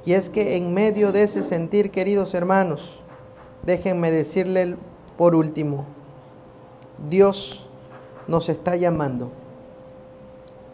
Y 0.06 0.14
es 0.14 0.30
que 0.30 0.56
en 0.56 0.72
medio 0.76 1.12
de 1.12 1.24
ese 1.24 1.42
sentir, 1.42 1.90
queridos 1.90 2.36
hermanos, 2.36 3.02
déjenme 3.66 4.12
decirle 4.12 4.78
por 5.18 5.36
último, 5.36 5.86
Dios 7.10 7.68
nos 8.28 8.50
está 8.50 8.76
llamando 8.76 9.32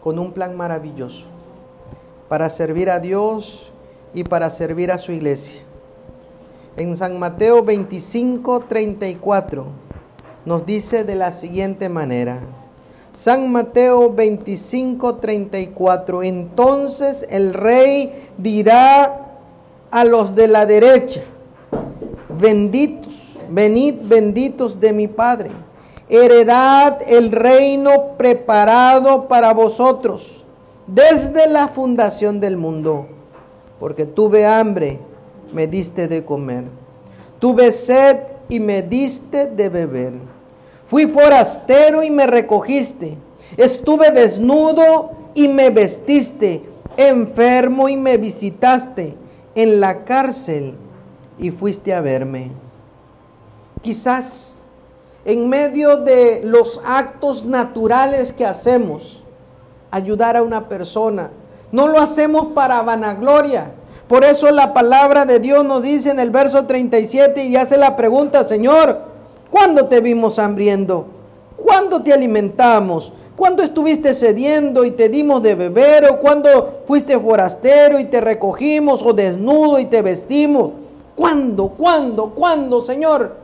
con 0.02 0.18
un 0.18 0.32
plan 0.32 0.56
maravilloso 0.56 1.26
para 2.28 2.50
servir 2.50 2.90
a 2.90 2.98
Dios 2.98 3.72
y 4.12 4.24
para 4.24 4.50
servir 4.50 4.92
a 4.92 4.98
su 4.98 5.12
iglesia. 5.12 5.62
En 6.76 6.96
San 6.96 7.18
Mateo 7.18 7.62
25, 7.62 8.60
34 8.60 9.66
nos 10.44 10.66
dice 10.66 11.04
de 11.04 11.14
la 11.14 11.32
siguiente 11.32 11.88
manera, 11.88 12.40
San 13.14 13.52
Mateo 13.52 14.12
25, 14.12 15.16
34. 15.16 16.24
Entonces 16.24 17.24
el 17.30 17.54
rey 17.54 18.28
dirá 18.36 19.38
a 19.92 20.04
los 20.04 20.34
de 20.34 20.48
la 20.48 20.66
derecha, 20.66 21.22
benditos, 22.40 23.03
venid 23.54 23.94
benditos 24.02 24.80
de 24.80 24.92
mi 24.92 25.08
Padre, 25.08 25.50
heredad 26.08 26.98
el 27.06 27.32
reino 27.32 28.16
preparado 28.16 29.28
para 29.28 29.52
vosotros 29.52 30.44
desde 30.86 31.46
la 31.46 31.68
fundación 31.68 32.40
del 32.40 32.56
mundo, 32.56 33.06
porque 33.78 34.06
tuve 34.06 34.46
hambre, 34.46 34.98
me 35.52 35.66
diste 35.66 36.08
de 36.08 36.24
comer, 36.24 36.64
tuve 37.38 37.72
sed 37.72 38.18
y 38.48 38.60
me 38.60 38.82
diste 38.82 39.46
de 39.46 39.68
beber 39.68 40.34
Fui 40.84 41.06
forastero 41.06 42.02
y 42.02 42.10
me 42.10 42.26
recogiste. 42.26 43.16
Estuve 43.56 44.10
desnudo 44.10 45.12
y 45.34 45.48
me 45.48 45.70
vestiste. 45.70 46.62
Enfermo 46.96 47.88
y 47.88 47.96
me 47.96 48.16
visitaste. 48.16 49.16
En 49.54 49.80
la 49.80 50.04
cárcel 50.04 50.74
y 51.38 51.50
fuiste 51.50 51.94
a 51.94 52.00
verme. 52.00 52.52
Quizás 53.84 54.62
en 55.26 55.46
medio 55.50 55.98
de 55.98 56.40
los 56.42 56.80
actos 56.86 57.44
naturales 57.44 58.32
que 58.32 58.46
hacemos, 58.46 59.22
ayudar 59.90 60.38
a 60.38 60.42
una 60.42 60.70
persona. 60.70 61.30
No 61.70 61.88
lo 61.88 62.00
hacemos 62.00 62.46
para 62.54 62.80
vanagloria. 62.80 63.72
Por 64.08 64.24
eso 64.24 64.50
la 64.50 64.72
palabra 64.72 65.26
de 65.26 65.38
Dios 65.38 65.66
nos 65.66 65.82
dice 65.82 66.10
en 66.10 66.18
el 66.18 66.30
verso 66.30 66.64
37 66.64 67.44
y 67.44 67.56
hace 67.56 67.76
la 67.76 67.94
pregunta, 67.94 68.44
Señor, 68.44 69.02
¿cuándo 69.50 69.84
te 69.84 70.00
vimos 70.00 70.38
hambriendo? 70.38 71.06
¿Cuándo 71.58 72.02
te 72.02 72.14
alimentamos? 72.14 73.12
¿Cuándo 73.36 73.62
estuviste 73.62 74.14
sediendo 74.14 74.86
y 74.86 74.92
te 74.92 75.10
dimos 75.10 75.42
de 75.42 75.56
beber? 75.56 76.10
¿O 76.10 76.20
cuándo 76.20 76.80
fuiste 76.86 77.20
forastero 77.20 78.00
y 78.00 78.06
te 78.06 78.22
recogimos? 78.22 79.02
¿O 79.02 79.12
desnudo 79.12 79.78
y 79.78 79.84
te 79.84 80.00
vestimos? 80.00 80.70
¿Cuándo? 81.14 81.68
¿Cuándo? 81.68 82.30
¿Cuándo, 82.30 82.80
Señor? 82.80 83.43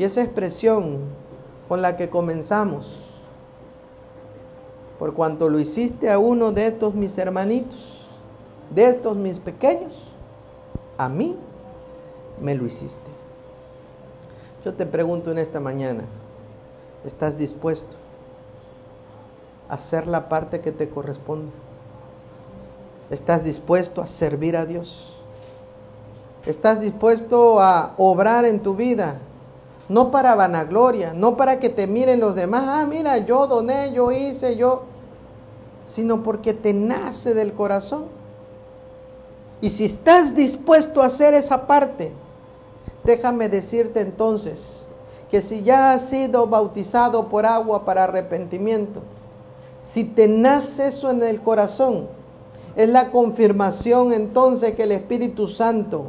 Y 0.00 0.04
esa 0.04 0.22
expresión 0.22 1.00
con 1.68 1.82
la 1.82 1.94
que 1.98 2.08
comenzamos, 2.08 3.02
por 4.98 5.12
cuanto 5.12 5.50
lo 5.50 5.58
hiciste 5.58 6.10
a 6.10 6.18
uno 6.18 6.52
de 6.52 6.68
estos 6.68 6.94
mis 6.94 7.18
hermanitos, 7.18 8.06
de 8.74 8.86
estos 8.86 9.18
mis 9.18 9.38
pequeños, 9.38 9.92
a 10.96 11.10
mí 11.10 11.36
me 12.40 12.54
lo 12.54 12.64
hiciste. 12.64 13.10
Yo 14.64 14.72
te 14.72 14.86
pregunto 14.86 15.32
en 15.32 15.36
esta 15.36 15.60
mañana, 15.60 16.04
¿estás 17.04 17.36
dispuesto 17.36 17.98
a 19.68 19.74
hacer 19.74 20.06
la 20.06 20.30
parte 20.30 20.62
que 20.62 20.72
te 20.72 20.88
corresponde? 20.88 21.52
¿Estás 23.10 23.44
dispuesto 23.44 24.00
a 24.00 24.06
servir 24.06 24.56
a 24.56 24.64
Dios? 24.64 25.20
¿Estás 26.46 26.80
dispuesto 26.80 27.60
a 27.60 27.92
obrar 27.98 28.46
en 28.46 28.60
tu 28.60 28.74
vida? 28.74 29.20
No 29.90 30.10
para 30.10 30.34
vanagloria, 30.34 31.12
no 31.12 31.36
para 31.36 31.58
que 31.58 31.68
te 31.68 31.86
miren 31.86 32.20
los 32.20 32.34
demás, 32.34 32.64
ah, 32.66 32.86
mira, 32.88 33.18
yo 33.18 33.46
doné, 33.46 33.92
yo 33.92 34.10
hice, 34.10 34.56
yo, 34.56 34.84
sino 35.84 36.22
porque 36.22 36.54
te 36.54 36.72
nace 36.72 37.34
del 37.34 37.52
corazón. 37.52 38.06
Y 39.60 39.68
si 39.68 39.84
estás 39.84 40.34
dispuesto 40.34 41.02
a 41.02 41.06
hacer 41.06 41.34
esa 41.34 41.66
parte, 41.66 42.14
Déjame 43.04 43.48
decirte 43.48 44.00
entonces 44.00 44.86
que 45.30 45.40
si 45.40 45.62
ya 45.62 45.92
has 45.92 46.08
sido 46.08 46.46
bautizado 46.46 47.28
por 47.28 47.46
agua 47.46 47.84
para 47.84 48.04
arrepentimiento, 48.04 49.00
si 49.78 50.04
te 50.04 50.28
nace 50.28 50.88
eso 50.88 51.10
en 51.10 51.22
el 51.22 51.40
corazón, 51.40 52.08
es 52.76 52.88
la 52.88 53.10
confirmación 53.10 54.12
entonces 54.12 54.74
que 54.74 54.82
el 54.82 54.92
Espíritu 54.92 55.46
Santo 55.46 56.08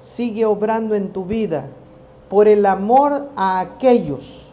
sigue 0.00 0.44
obrando 0.44 0.94
en 0.94 1.12
tu 1.12 1.24
vida 1.24 1.68
por 2.28 2.48
el 2.48 2.66
amor 2.66 3.28
a 3.36 3.60
aquellos 3.60 4.52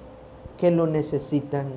que 0.57 0.71
lo 0.71 0.87
necesitan. 0.87 1.67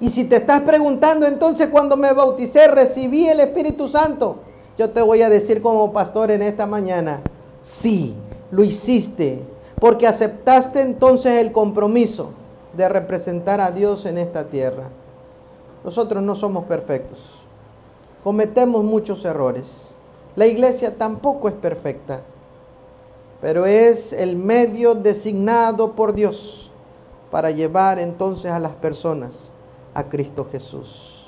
Y 0.00 0.08
si 0.10 0.24
te 0.24 0.36
estás 0.36 0.60
preguntando 0.60 1.26
entonces 1.26 1.68
cuando 1.68 1.96
me 1.96 2.12
bauticé, 2.12 2.68
recibí 2.68 3.28
el 3.28 3.40
Espíritu 3.40 3.88
Santo, 3.88 4.36
yo 4.76 4.90
te 4.90 5.02
voy 5.02 5.22
a 5.22 5.28
decir 5.28 5.60
como 5.60 5.92
pastor 5.92 6.30
en 6.30 6.42
esta 6.42 6.66
mañana, 6.66 7.20
sí, 7.62 8.14
lo 8.50 8.62
hiciste 8.62 9.42
porque 9.80 10.06
aceptaste 10.06 10.82
entonces 10.82 11.40
el 11.40 11.52
compromiso 11.52 12.30
de 12.76 12.88
representar 12.88 13.60
a 13.60 13.70
Dios 13.70 14.06
en 14.06 14.18
esta 14.18 14.48
tierra. 14.48 14.88
Nosotros 15.84 16.22
no 16.22 16.34
somos 16.34 16.64
perfectos, 16.64 17.40
cometemos 18.22 18.84
muchos 18.84 19.24
errores. 19.24 19.88
La 20.36 20.46
iglesia 20.46 20.96
tampoco 20.96 21.48
es 21.48 21.54
perfecta, 21.54 22.20
pero 23.40 23.66
es 23.66 24.12
el 24.12 24.36
medio 24.36 24.94
designado 24.94 25.92
por 25.92 26.14
Dios 26.14 26.70
para 27.30 27.50
llevar 27.50 27.98
entonces 27.98 28.50
a 28.50 28.58
las 28.58 28.72
personas 28.72 29.52
a 29.94 30.04
Cristo 30.04 30.46
Jesús. 30.50 31.26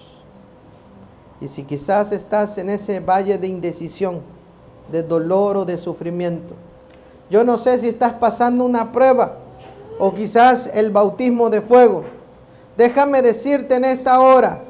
Y 1.40 1.48
si 1.48 1.64
quizás 1.64 2.12
estás 2.12 2.58
en 2.58 2.70
ese 2.70 3.00
valle 3.00 3.38
de 3.38 3.46
indecisión, 3.46 4.20
de 4.90 5.02
dolor 5.02 5.56
o 5.56 5.64
de 5.64 5.76
sufrimiento, 5.76 6.54
yo 7.30 7.44
no 7.44 7.56
sé 7.56 7.78
si 7.78 7.88
estás 7.88 8.14
pasando 8.14 8.64
una 8.64 8.90
prueba 8.92 9.36
o 9.98 10.12
quizás 10.12 10.68
el 10.74 10.90
bautismo 10.90 11.48
de 11.48 11.60
fuego. 11.60 12.04
Déjame 12.76 13.22
decirte 13.22 13.76
en 13.76 13.84
esta 13.84 14.20
hora 14.20 14.64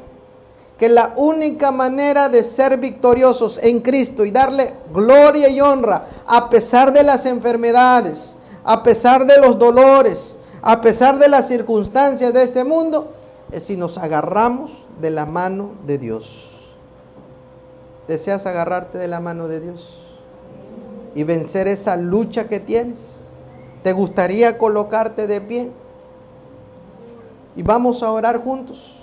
que 0.80 0.88
la 0.88 1.12
única 1.16 1.70
manera 1.70 2.28
de 2.28 2.42
ser 2.42 2.78
victoriosos 2.78 3.60
en 3.62 3.80
Cristo 3.80 4.24
y 4.24 4.30
darle 4.30 4.74
gloria 4.92 5.48
y 5.48 5.60
honra 5.60 6.06
a 6.26 6.48
pesar 6.48 6.92
de 6.92 7.02
las 7.02 7.26
enfermedades, 7.26 8.36
a 8.64 8.82
pesar 8.82 9.26
de 9.26 9.38
los 9.38 9.58
dolores, 9.58 10.38
a 10.62 10.80
pesar 10.80 11.18
de 11.18 11.28
las 11.28 11.46
circunstancias 11.46 12.32
de 12.32 12.42
este 12.42 12.64
mundo, 12.64 13.12
es 13.52 13.64
si 13.64 13.76
nos 13.76 13.98
agarramos 13.98 14.86
de 15.00 15.10
la 15.10 15.26
mano 15.26 15.72
de 15.86 15.98
Dios. 15.98 16.68
¿Deseas 18.08 18.46
agarrarte 18.46 18.98
de 18.98 19.06
la 19.06 19.20
mano 19.20 19.46
de 19.46 19.60
Dios? 19.60 20.00
y 21.14 21.24
vencer 21.24 21.68
esa 21.68 21.96
lucha 21.96 22.48
que 22.48 22.60
tienes? 22.60 23.28
¿Te 23.82 23.92
gustaría 23.92 24.58
colocarte 24.58 25.26
de 25.26 25.40
pie? 25.40 25.70
Y 27.56 27.62
vamos 27.62 28.02
a 28.02 28.10
orar 28.10 28.42
juntos. 28.42 28.99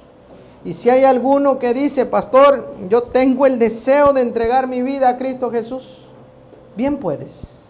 Y 0.67 0.73
si 0.73 0.89
hay 0.89 1.05
alguno 1.05 1.59
que 1.59 1.73
dice, 1.73 2.05
pastor, 2.05 2.75
yo 2.89 3.03
tengo 3.03 3.45
el 3.45 3.57
deseo 3.57 4.11
de 4.11 4.19
entregar 4.19 4.67
mi 4.67 4.81
vida 4.81 5.07
a 5.07 5.17
Cristo 5.17 5.49
Jesús, 5.49 6.09
bien 6.75 6.97
puedes. 6.97 7.69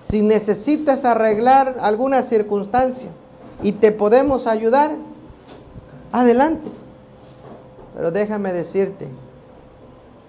Si 0.00 0.22
necesitas 0.22 1.04
arreglar 1.04 1.76
alguna 1.82 2.22
circunstancia 2.22 3.10
y 3.62 3.72
te 3.72 3.92
podemos 3.92 4.46
ayudar, 4.46 4.92
adelante. 6.12 6.70
Pero 7.94 8.10
déjame 8.10 8.54
decirte 8.54 9.10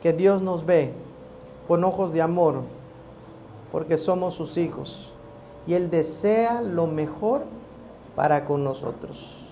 que 0.02 0.12
Dios 0.12 0.42
nos 0.42 0.66
ve 0.66 0.92
con 1.66 1.82
ojos 1.86 2.12
de 2.12 2.22
amor 2.22 2.64
porque 3.72 3.98
somos 3.98 4.34
sus 4.34 4.58
hijos 4.58 5.14
y 5.66 5.76
Él 5.76 5.90
desea 5.90 6.62
lo 6.62 6.88
mejor 6.88 7.46
para 8.18 8.44
con 8.44 8.66
nosotros. 8.66 9.47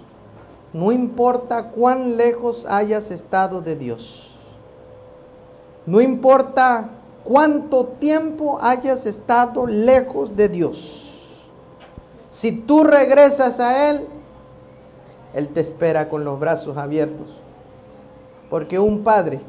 No 0.75 0.91
importa 0.91 1.69
cuán 1.69 2.17
lejos 2.17 2.65
hayas 2.67 3.09
estado 3.09 3.61
de 3.61 3.77
Dios. 3.77 4.27
No 5.85 6.01
importa 6.01 6.89
cuánto 7.23 7.85
tiempo 7.85 8.59
hayas 8.61 9.05
estado 9.05 9.65
lejos 9.65 10.35
de 10.35 10.49
Dios. 10.49 11.47
Si 12.29 12.51
tú 12.51 12.83
regresas 12.83 13.61
a 13.61 13.89
Él, 13.89 14.05
Él 15.33 15.47
te 15.47 15.61
espera 15.61 16.09
con 16.09 16.25
los 16.25 16.37
brazos 16.37 16.75
abiertos. 16.75 17.29
Porque 18.49 18.77
un 18.77 19.05
padre 19.05 19.39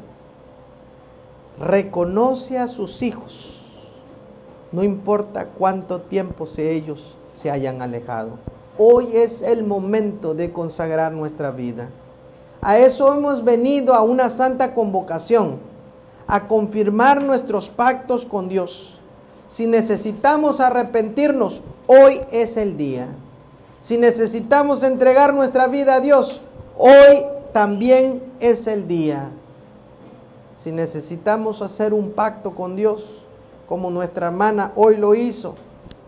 reconoce 1.59 2.57
a 2.57 2.69
sus 2.69 3.01
hijos 3.01 3.57
no 4.71 4.83
importa 4.83 5.47
cuánto 5.47 6.01
tiempo 6.01 6.45
se 6.45 6.71
ellos 6.71 7.15
se 7.33 7.49
hayan 7.49 7.81
alejado. 7.81 8.37
Hoy 8.79 9.17
es 9.17 9.41
el 9.41 9.63
momento 9.63 10.35
de 10.35 10.51
consagrar 10.51 11.11
nuestra 11.11 11.51
vida. 11.51 11.89
A 12.61 12.77
eso 12.77 13.13
hemos 13.13 13.43
venido 13.43 13.93
a 13.93 14.01
una 14.01 14.29
santa 14.29 14.73
convocación, 14.73 15.57
a 16.27 16.47
confirmar 16.47 17.21
nuestros 17.21 17.69
pactos 17.69 18.25
con 18.25 18.49
Dios. 18.49 18.99
Si 19.47 19.65
necesitamos 19.65 20.59
arrepentirnos, 20.59 21.63
hoy 21.87 22.21
es 22.31 22.57
el 22.57 22.77
día. 22.77 23.07
Si 23.79 23.97
necesitamos 23.97 24.83
entregar 24.83 25.33
nuestra 25.33 25.67
vida 25.67 25.95
a 25.95 25.99
Dios, 25.99 26.41
hoy 26.77 27.25
también 27.53 28.21
es 28.39 28.67
el 28.67 28.87
día. 28.87 29.31
Si 30.55 30.71
necesitamos 30.71 31.61
hacer 31.61 31.93
un 31.93 32.11
pacto 32.11 32.53
con 32.53 32.75
Dios, 32.75 33.23
como 33.67 33.89
nuestra 33.89 34.27
hermana 34.27 34.71
hoy 34.75 34.97
lo 34.97 35.15
hizo, 35.15 35.55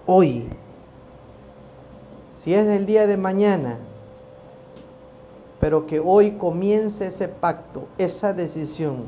hoy. 0.05 0.49
Si 2.39 2.53
es 2.53 2.65
el 2.67 2.85
día 2.85 3.05
de 3.05 3.17
mañana, 3.17 3.79
pero 5.59 5.85
que 5.85 5.99
hoy 5.99 6.37
comience 6.37 7.07
ese 7.07 7.27
pacto, 7.27 7.89
esa 7.97 8.31
decisión 8.31 9.07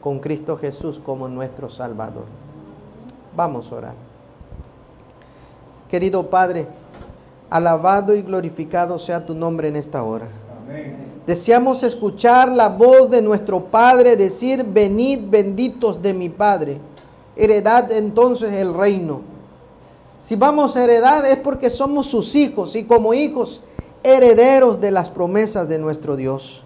con 0.00 0.20
Cristo 0.20 0.56
Jesús 0.56 0.98
como 1.04 1.28
nuestro 1.28 1.68
Salvador. 1.68 2.24
Vamos 3.36 3.70
a 3.70 3.74
orar. 3.76 3.94
Querido 5.90 6.30
Padre, 6.30 6.66
alabado 7.50 8.14
y 8.14 8.22
glorificado 8.22 8.98
sea 8.98 9.26
tu 9.26 9.34
nombre 9.34 9.68
en 9.68 9.76
esta 9.76 10.02
hora. 10.02 10.28
Deseamos 11.26 11.82
escuchar 11.82 12.50
la 12.50 12.70
voz 12.70 13.10
de 13.10 13.20
nuestro 13.20 13.66
Padre 13.66 14.16
decir, 14.16 14.64
venid 14.64 15.28
benditos 15.28 16.00
de 16.00 16.14
mi 16.14 16.30
Padre 16.30 16.80
heredad 17.36 17.92
entonces 17.92 18.54
el 18.54 18.72
reino. 18.72 19.29
Si 20.20 20.36
vamos 20.36 20.76
a 20.76 20.84
heredar 20.84 21.24
es 21.24 21.36
porque 21.36 21.70
somos 21.70 22.06
sus 22.06 22.34
hijos 22.34 22.76
y 22.76 22.84
como 22.84 23.14
hijos 23.14 23.62
herederos 24.02 24.80
de 24.80 24.90
las 24.90 25.08
promesas 25.08 25.68
de 25.68 25.78
nuestro 25.78 26.14
Dios. 26.14 26.62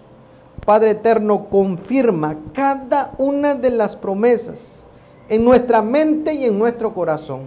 Padre 0.65 0.91
eterno, 0.91 1.47
confirma 1.49 2.37
cada 2.53 3.13
una 3.17 3.55
de 3.55 3.69
las 3.69 3.95
promesas 3.95 4.83
en 5.29 5.45
nuestra 5.45 5.81
mente 5.81 6.33
y 6.33 6.45
en 6.45 6.57
nuestro 6.57 6.93
corazón. 6.93 7.41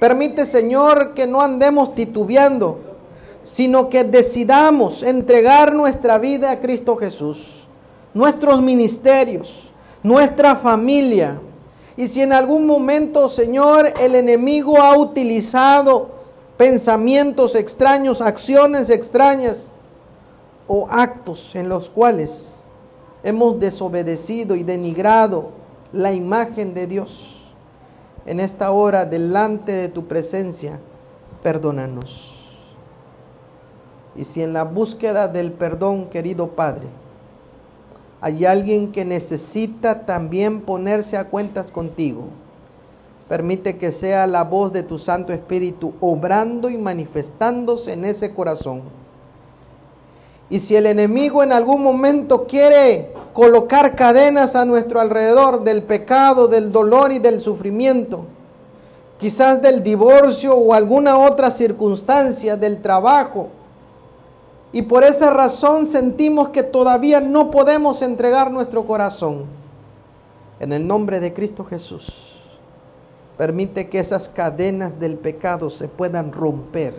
Permite, 0.00 0.46
Señor, 0.46 1.12
que 1.14 1.26
no 1.26 1.42
andemos 1.42 1.94
titubeando, 1.94 2.78
sino 3.42 3.88
que 3.88 4.04
decidamos 4.04 5.02
entregar 5.02 5.74
nuestra 5.74 6.18
vida 6.18 6.50
a 6.50 6.60
Cristo 6.60 6.96
Jesús, 6.96 7.66
nuestros 8.14 8.62
ministerios, 8.62 9.72
nuestra 10.02 10.56
familia. 10.56 11.40
Y 11.96 12.08
si 12.08 12.22
en 12.22 12.32
algún 12.32 12.66
momento, 12.66 13.28
Señor, 13.28 13.86
el 14.00 14.14
enemigo 14.14 14.80
ha 14.80 14.98
utilizado 14.98 16.08
pensamientos 16.56 17.54
extraños, 17.54 18.20
acciones 18.20 18.90
extrañas 18.90 19.70
o 20.66 20.88
actos 20.90 21.54
en 21.54 21.68
los 21.68 21.90
cuales 21.90 22.54
hemos 23.22 23.60
desobedecido 23.60 24.54
y 24.56 24.64
denigrado 24.64 25.50
la 25.92 26.12
imagen 26.12 26.74
de 26.74 26.86
Dios, 26.86 27.42
en 28.26 28.40
esta 28.40 28.70
hora 28.70 29.04
delante 29.04 29.72
de 29.72 29.88
tu 29.88 30.06
presencia, 30.06 30.80
perdónanos. 31.42 32.34
Y 34.16 34.24
si 34.24 34.42
en 34.42 34.52
la 34.52 34.64
búsqueda 34.64 35.28
del 35.28 35.52
perdón, 35.52 36.06
querido 36.06 36.48
Padre, 36.50 36.86
hay 38.24 38.46
alguien 38.46 38.90
que 38.90 39.04
necesita 39.04 40.06
también 40.06 40.62
ponerse 40.62 41.18
a 41.18 41.28
cuentas 41.28 41.70
contigo, 41.70 42.22
permite 43.28 43.76
que 43.76 43.92
sea 43.92 44.26
la 44.26 44.44
voz 44.44 44.72
de 44.72 44.82
tu 44.82 44.98
Santo 44.98 45.30
Espíritu 45.30 45.92
obrando 46.00 46.70
y 46.70 46.78
manifestándose 46.78 47.92
en 47.92 48.06
ese 48.06 48.32
corazón. 48.32 48.80
Y 50.48 50.60
si 50.60 50.74
el 50.74 50.86
enemigo 50.86 51.42
en 51.42 51.52
algún 51.52 51.82
momento 51.82 52.46
quiere 52.46 53.12
colocar 53.34 53.94
cadenas 53.94 54.56
a 54.56 54.64
nuestro 54.64 55.00
alrededor 55.00 55.62
del 55.62 55.82
pecado, 55.82 56.48
del 56.48 56.72
dolor 56.72 57.12
y 57.12 57.18
del 57.18 57.40
sufrimiento, 57.40 58.24
quizás 59.18 59.60
del 59.60 59.82
divorcio 59.82 60.56
o 60.56 60.72
alguna 60.72 61.18
otra 61.18 61.50
circunstancia 61.50 62.56
del 62.56 62.80
trabajo, 62.80 63.50
y 64.74 64.82
por 64.82 65.04
esa 65.04 65.30
razón 65.30 65.86
sentimos 65.86 66.48
que 66.48 66.64
todavía 66.64 67.20
no 67.20 67.52
podemos 67.52 68.02
entregar 68.02 68.50
nuestro 68.50 68.84
corazón. 68.84 69.44
En 70.58 70.72
el 70.72 70.84
nombre 70.84 71.20
de 71.20 71.32
Cristo 71.32 71.64
Jesús, 71.64 72.40
permite 73.38 73.88
que 73.88 74.00
esas 74.00 74.28
cadenas 74.28 74.98
del 74.98 75.16
pecado 75.16 75.70
se 75.70 75.86
puedan 75.86 76.32
romper 76.32 76.96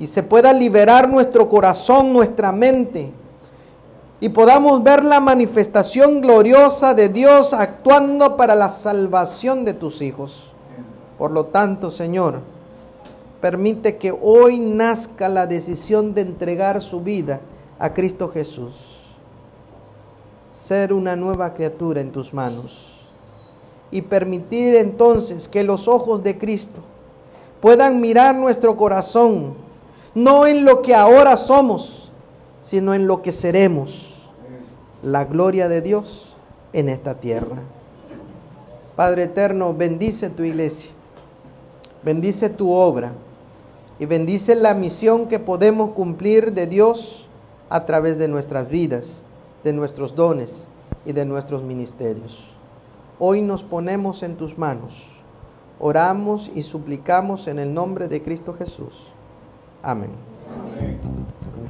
y 0.00 0.08
se 0.08 0.24
pueda 0.24 0.52
liberar 0.52 1.08
nuestro 1.08 1.48
corazón, 1.48 2.12
nuestra 2.12 2.50
mente, 2.50 3.12
y 4.20 4.28
podamos 4.28 4.82
ver 4.82 5.04
la 5.04 5.20
manifestación 5.20 6.20
gloriosa 6.20 6.92
de 6.92 7.08
Dios 7.08 7.52
actuando 7.52 8.36
para 8.36 8.56
la 8.56 8.68
salvación 8.68 9.64
de 9.64 9.74
tus 9.74 10.02
hijos. 10.02 10.52
Por 11.18 11.30
lo 11.30 11.46
tanto, 11.46 11.88
Señor, 11.88 12.40
permite 13.40 13.96
que 13.96 14.12
hoy 14.12 14.58
nazca 14.58 15.28
la 15.28 15.46
decisión 15.46 16.14
de 16.14 16.22
entregar 16.22 16.82
su 16.82 17.00
vida 17.00 17.40
a 17.78 17.94
Cristo 17.94 18.28
Jesús. 18.28 18.96
Ser 20.52 20.92
una 20.92 21.14
nueva 21.14 21.52
criatura 21.52 22.00
en 22.00 22.10
tus 22.10 22.34
manos. 22.34 23.06
Y 23.90 24.02
permitir 24.02 24.74
entonces 24.76 25.48
que 25.48 25.62
los 25.62 25.88
ojos 25.88 26.22
de 26.22 26.36
Cristo 26.36 26.82
puedan 27.60 28.00
mirar 28.00 28.34
nuestro 28.34 28.76
corazón, 28.76 29.54
no 30.14 30.46
en 30.46 30.64
lo 30.64 30.82
que 30.82 30.94
ahora 30.94 31.36
somos, 31.36 32.10
sino 32.60 32.92
en 32.92 33.06
lo 33.06 33.22
que 33.22 33.32
seremos. 33.32 34.28
La 35.02 35.24
gloria 35.24 35.68
de 35.68 35.80
Dios 35.80 36.36
en 36.72 36.88
esta 36.88 37.14
tierra. 37.14 37.62
Padre 38.96 39.24
eterno, 39.24 39.72
bendice 39.72 40.28
tu 40.28 40.42
iglesia, 40.42 40.92
bendice 42.02 42.50
tu 42.50 42.72
obra 42.72 43.12
y 43.98 44.06
bendice 44.06 44.54
la 44.54 44.74
misión 44.74 45.26
que 45.26 45.38
podemos 45.38 45.90
cumplir 45.90 46.52
de 46.52 46.66
Dios 46.66 47.28
a 47.68 47.84
través 47.84 48.18
de 48.18 48.28
nuestras 48.28 48.68
vidas, 48.68 49.24
de 49.64 49.72
nuestros 49.72 50.14
dones 50.14 50.68
y 51.04 51.12
de 51.12 51.24
nuestros 51.24 51.62
ministerios. 51.62 52.54
Hoy 53.18 53.42
nos 53.42 53.64
ponemos 53.64 54.22
en 54.22 54.36
tus 54.36 54.58
manos, 54.58 55.22
oramos 55.80 56.50
y 56.54 56.62
suplicamos 56.62 57.48
en 57.48 57.58
el 57.58 57.74
nombre 57.74 58.08
de 58.08 58.22
Cristo 58.22 58.54
Jesús. 58.54 59.12
Amén. 59.82 60.10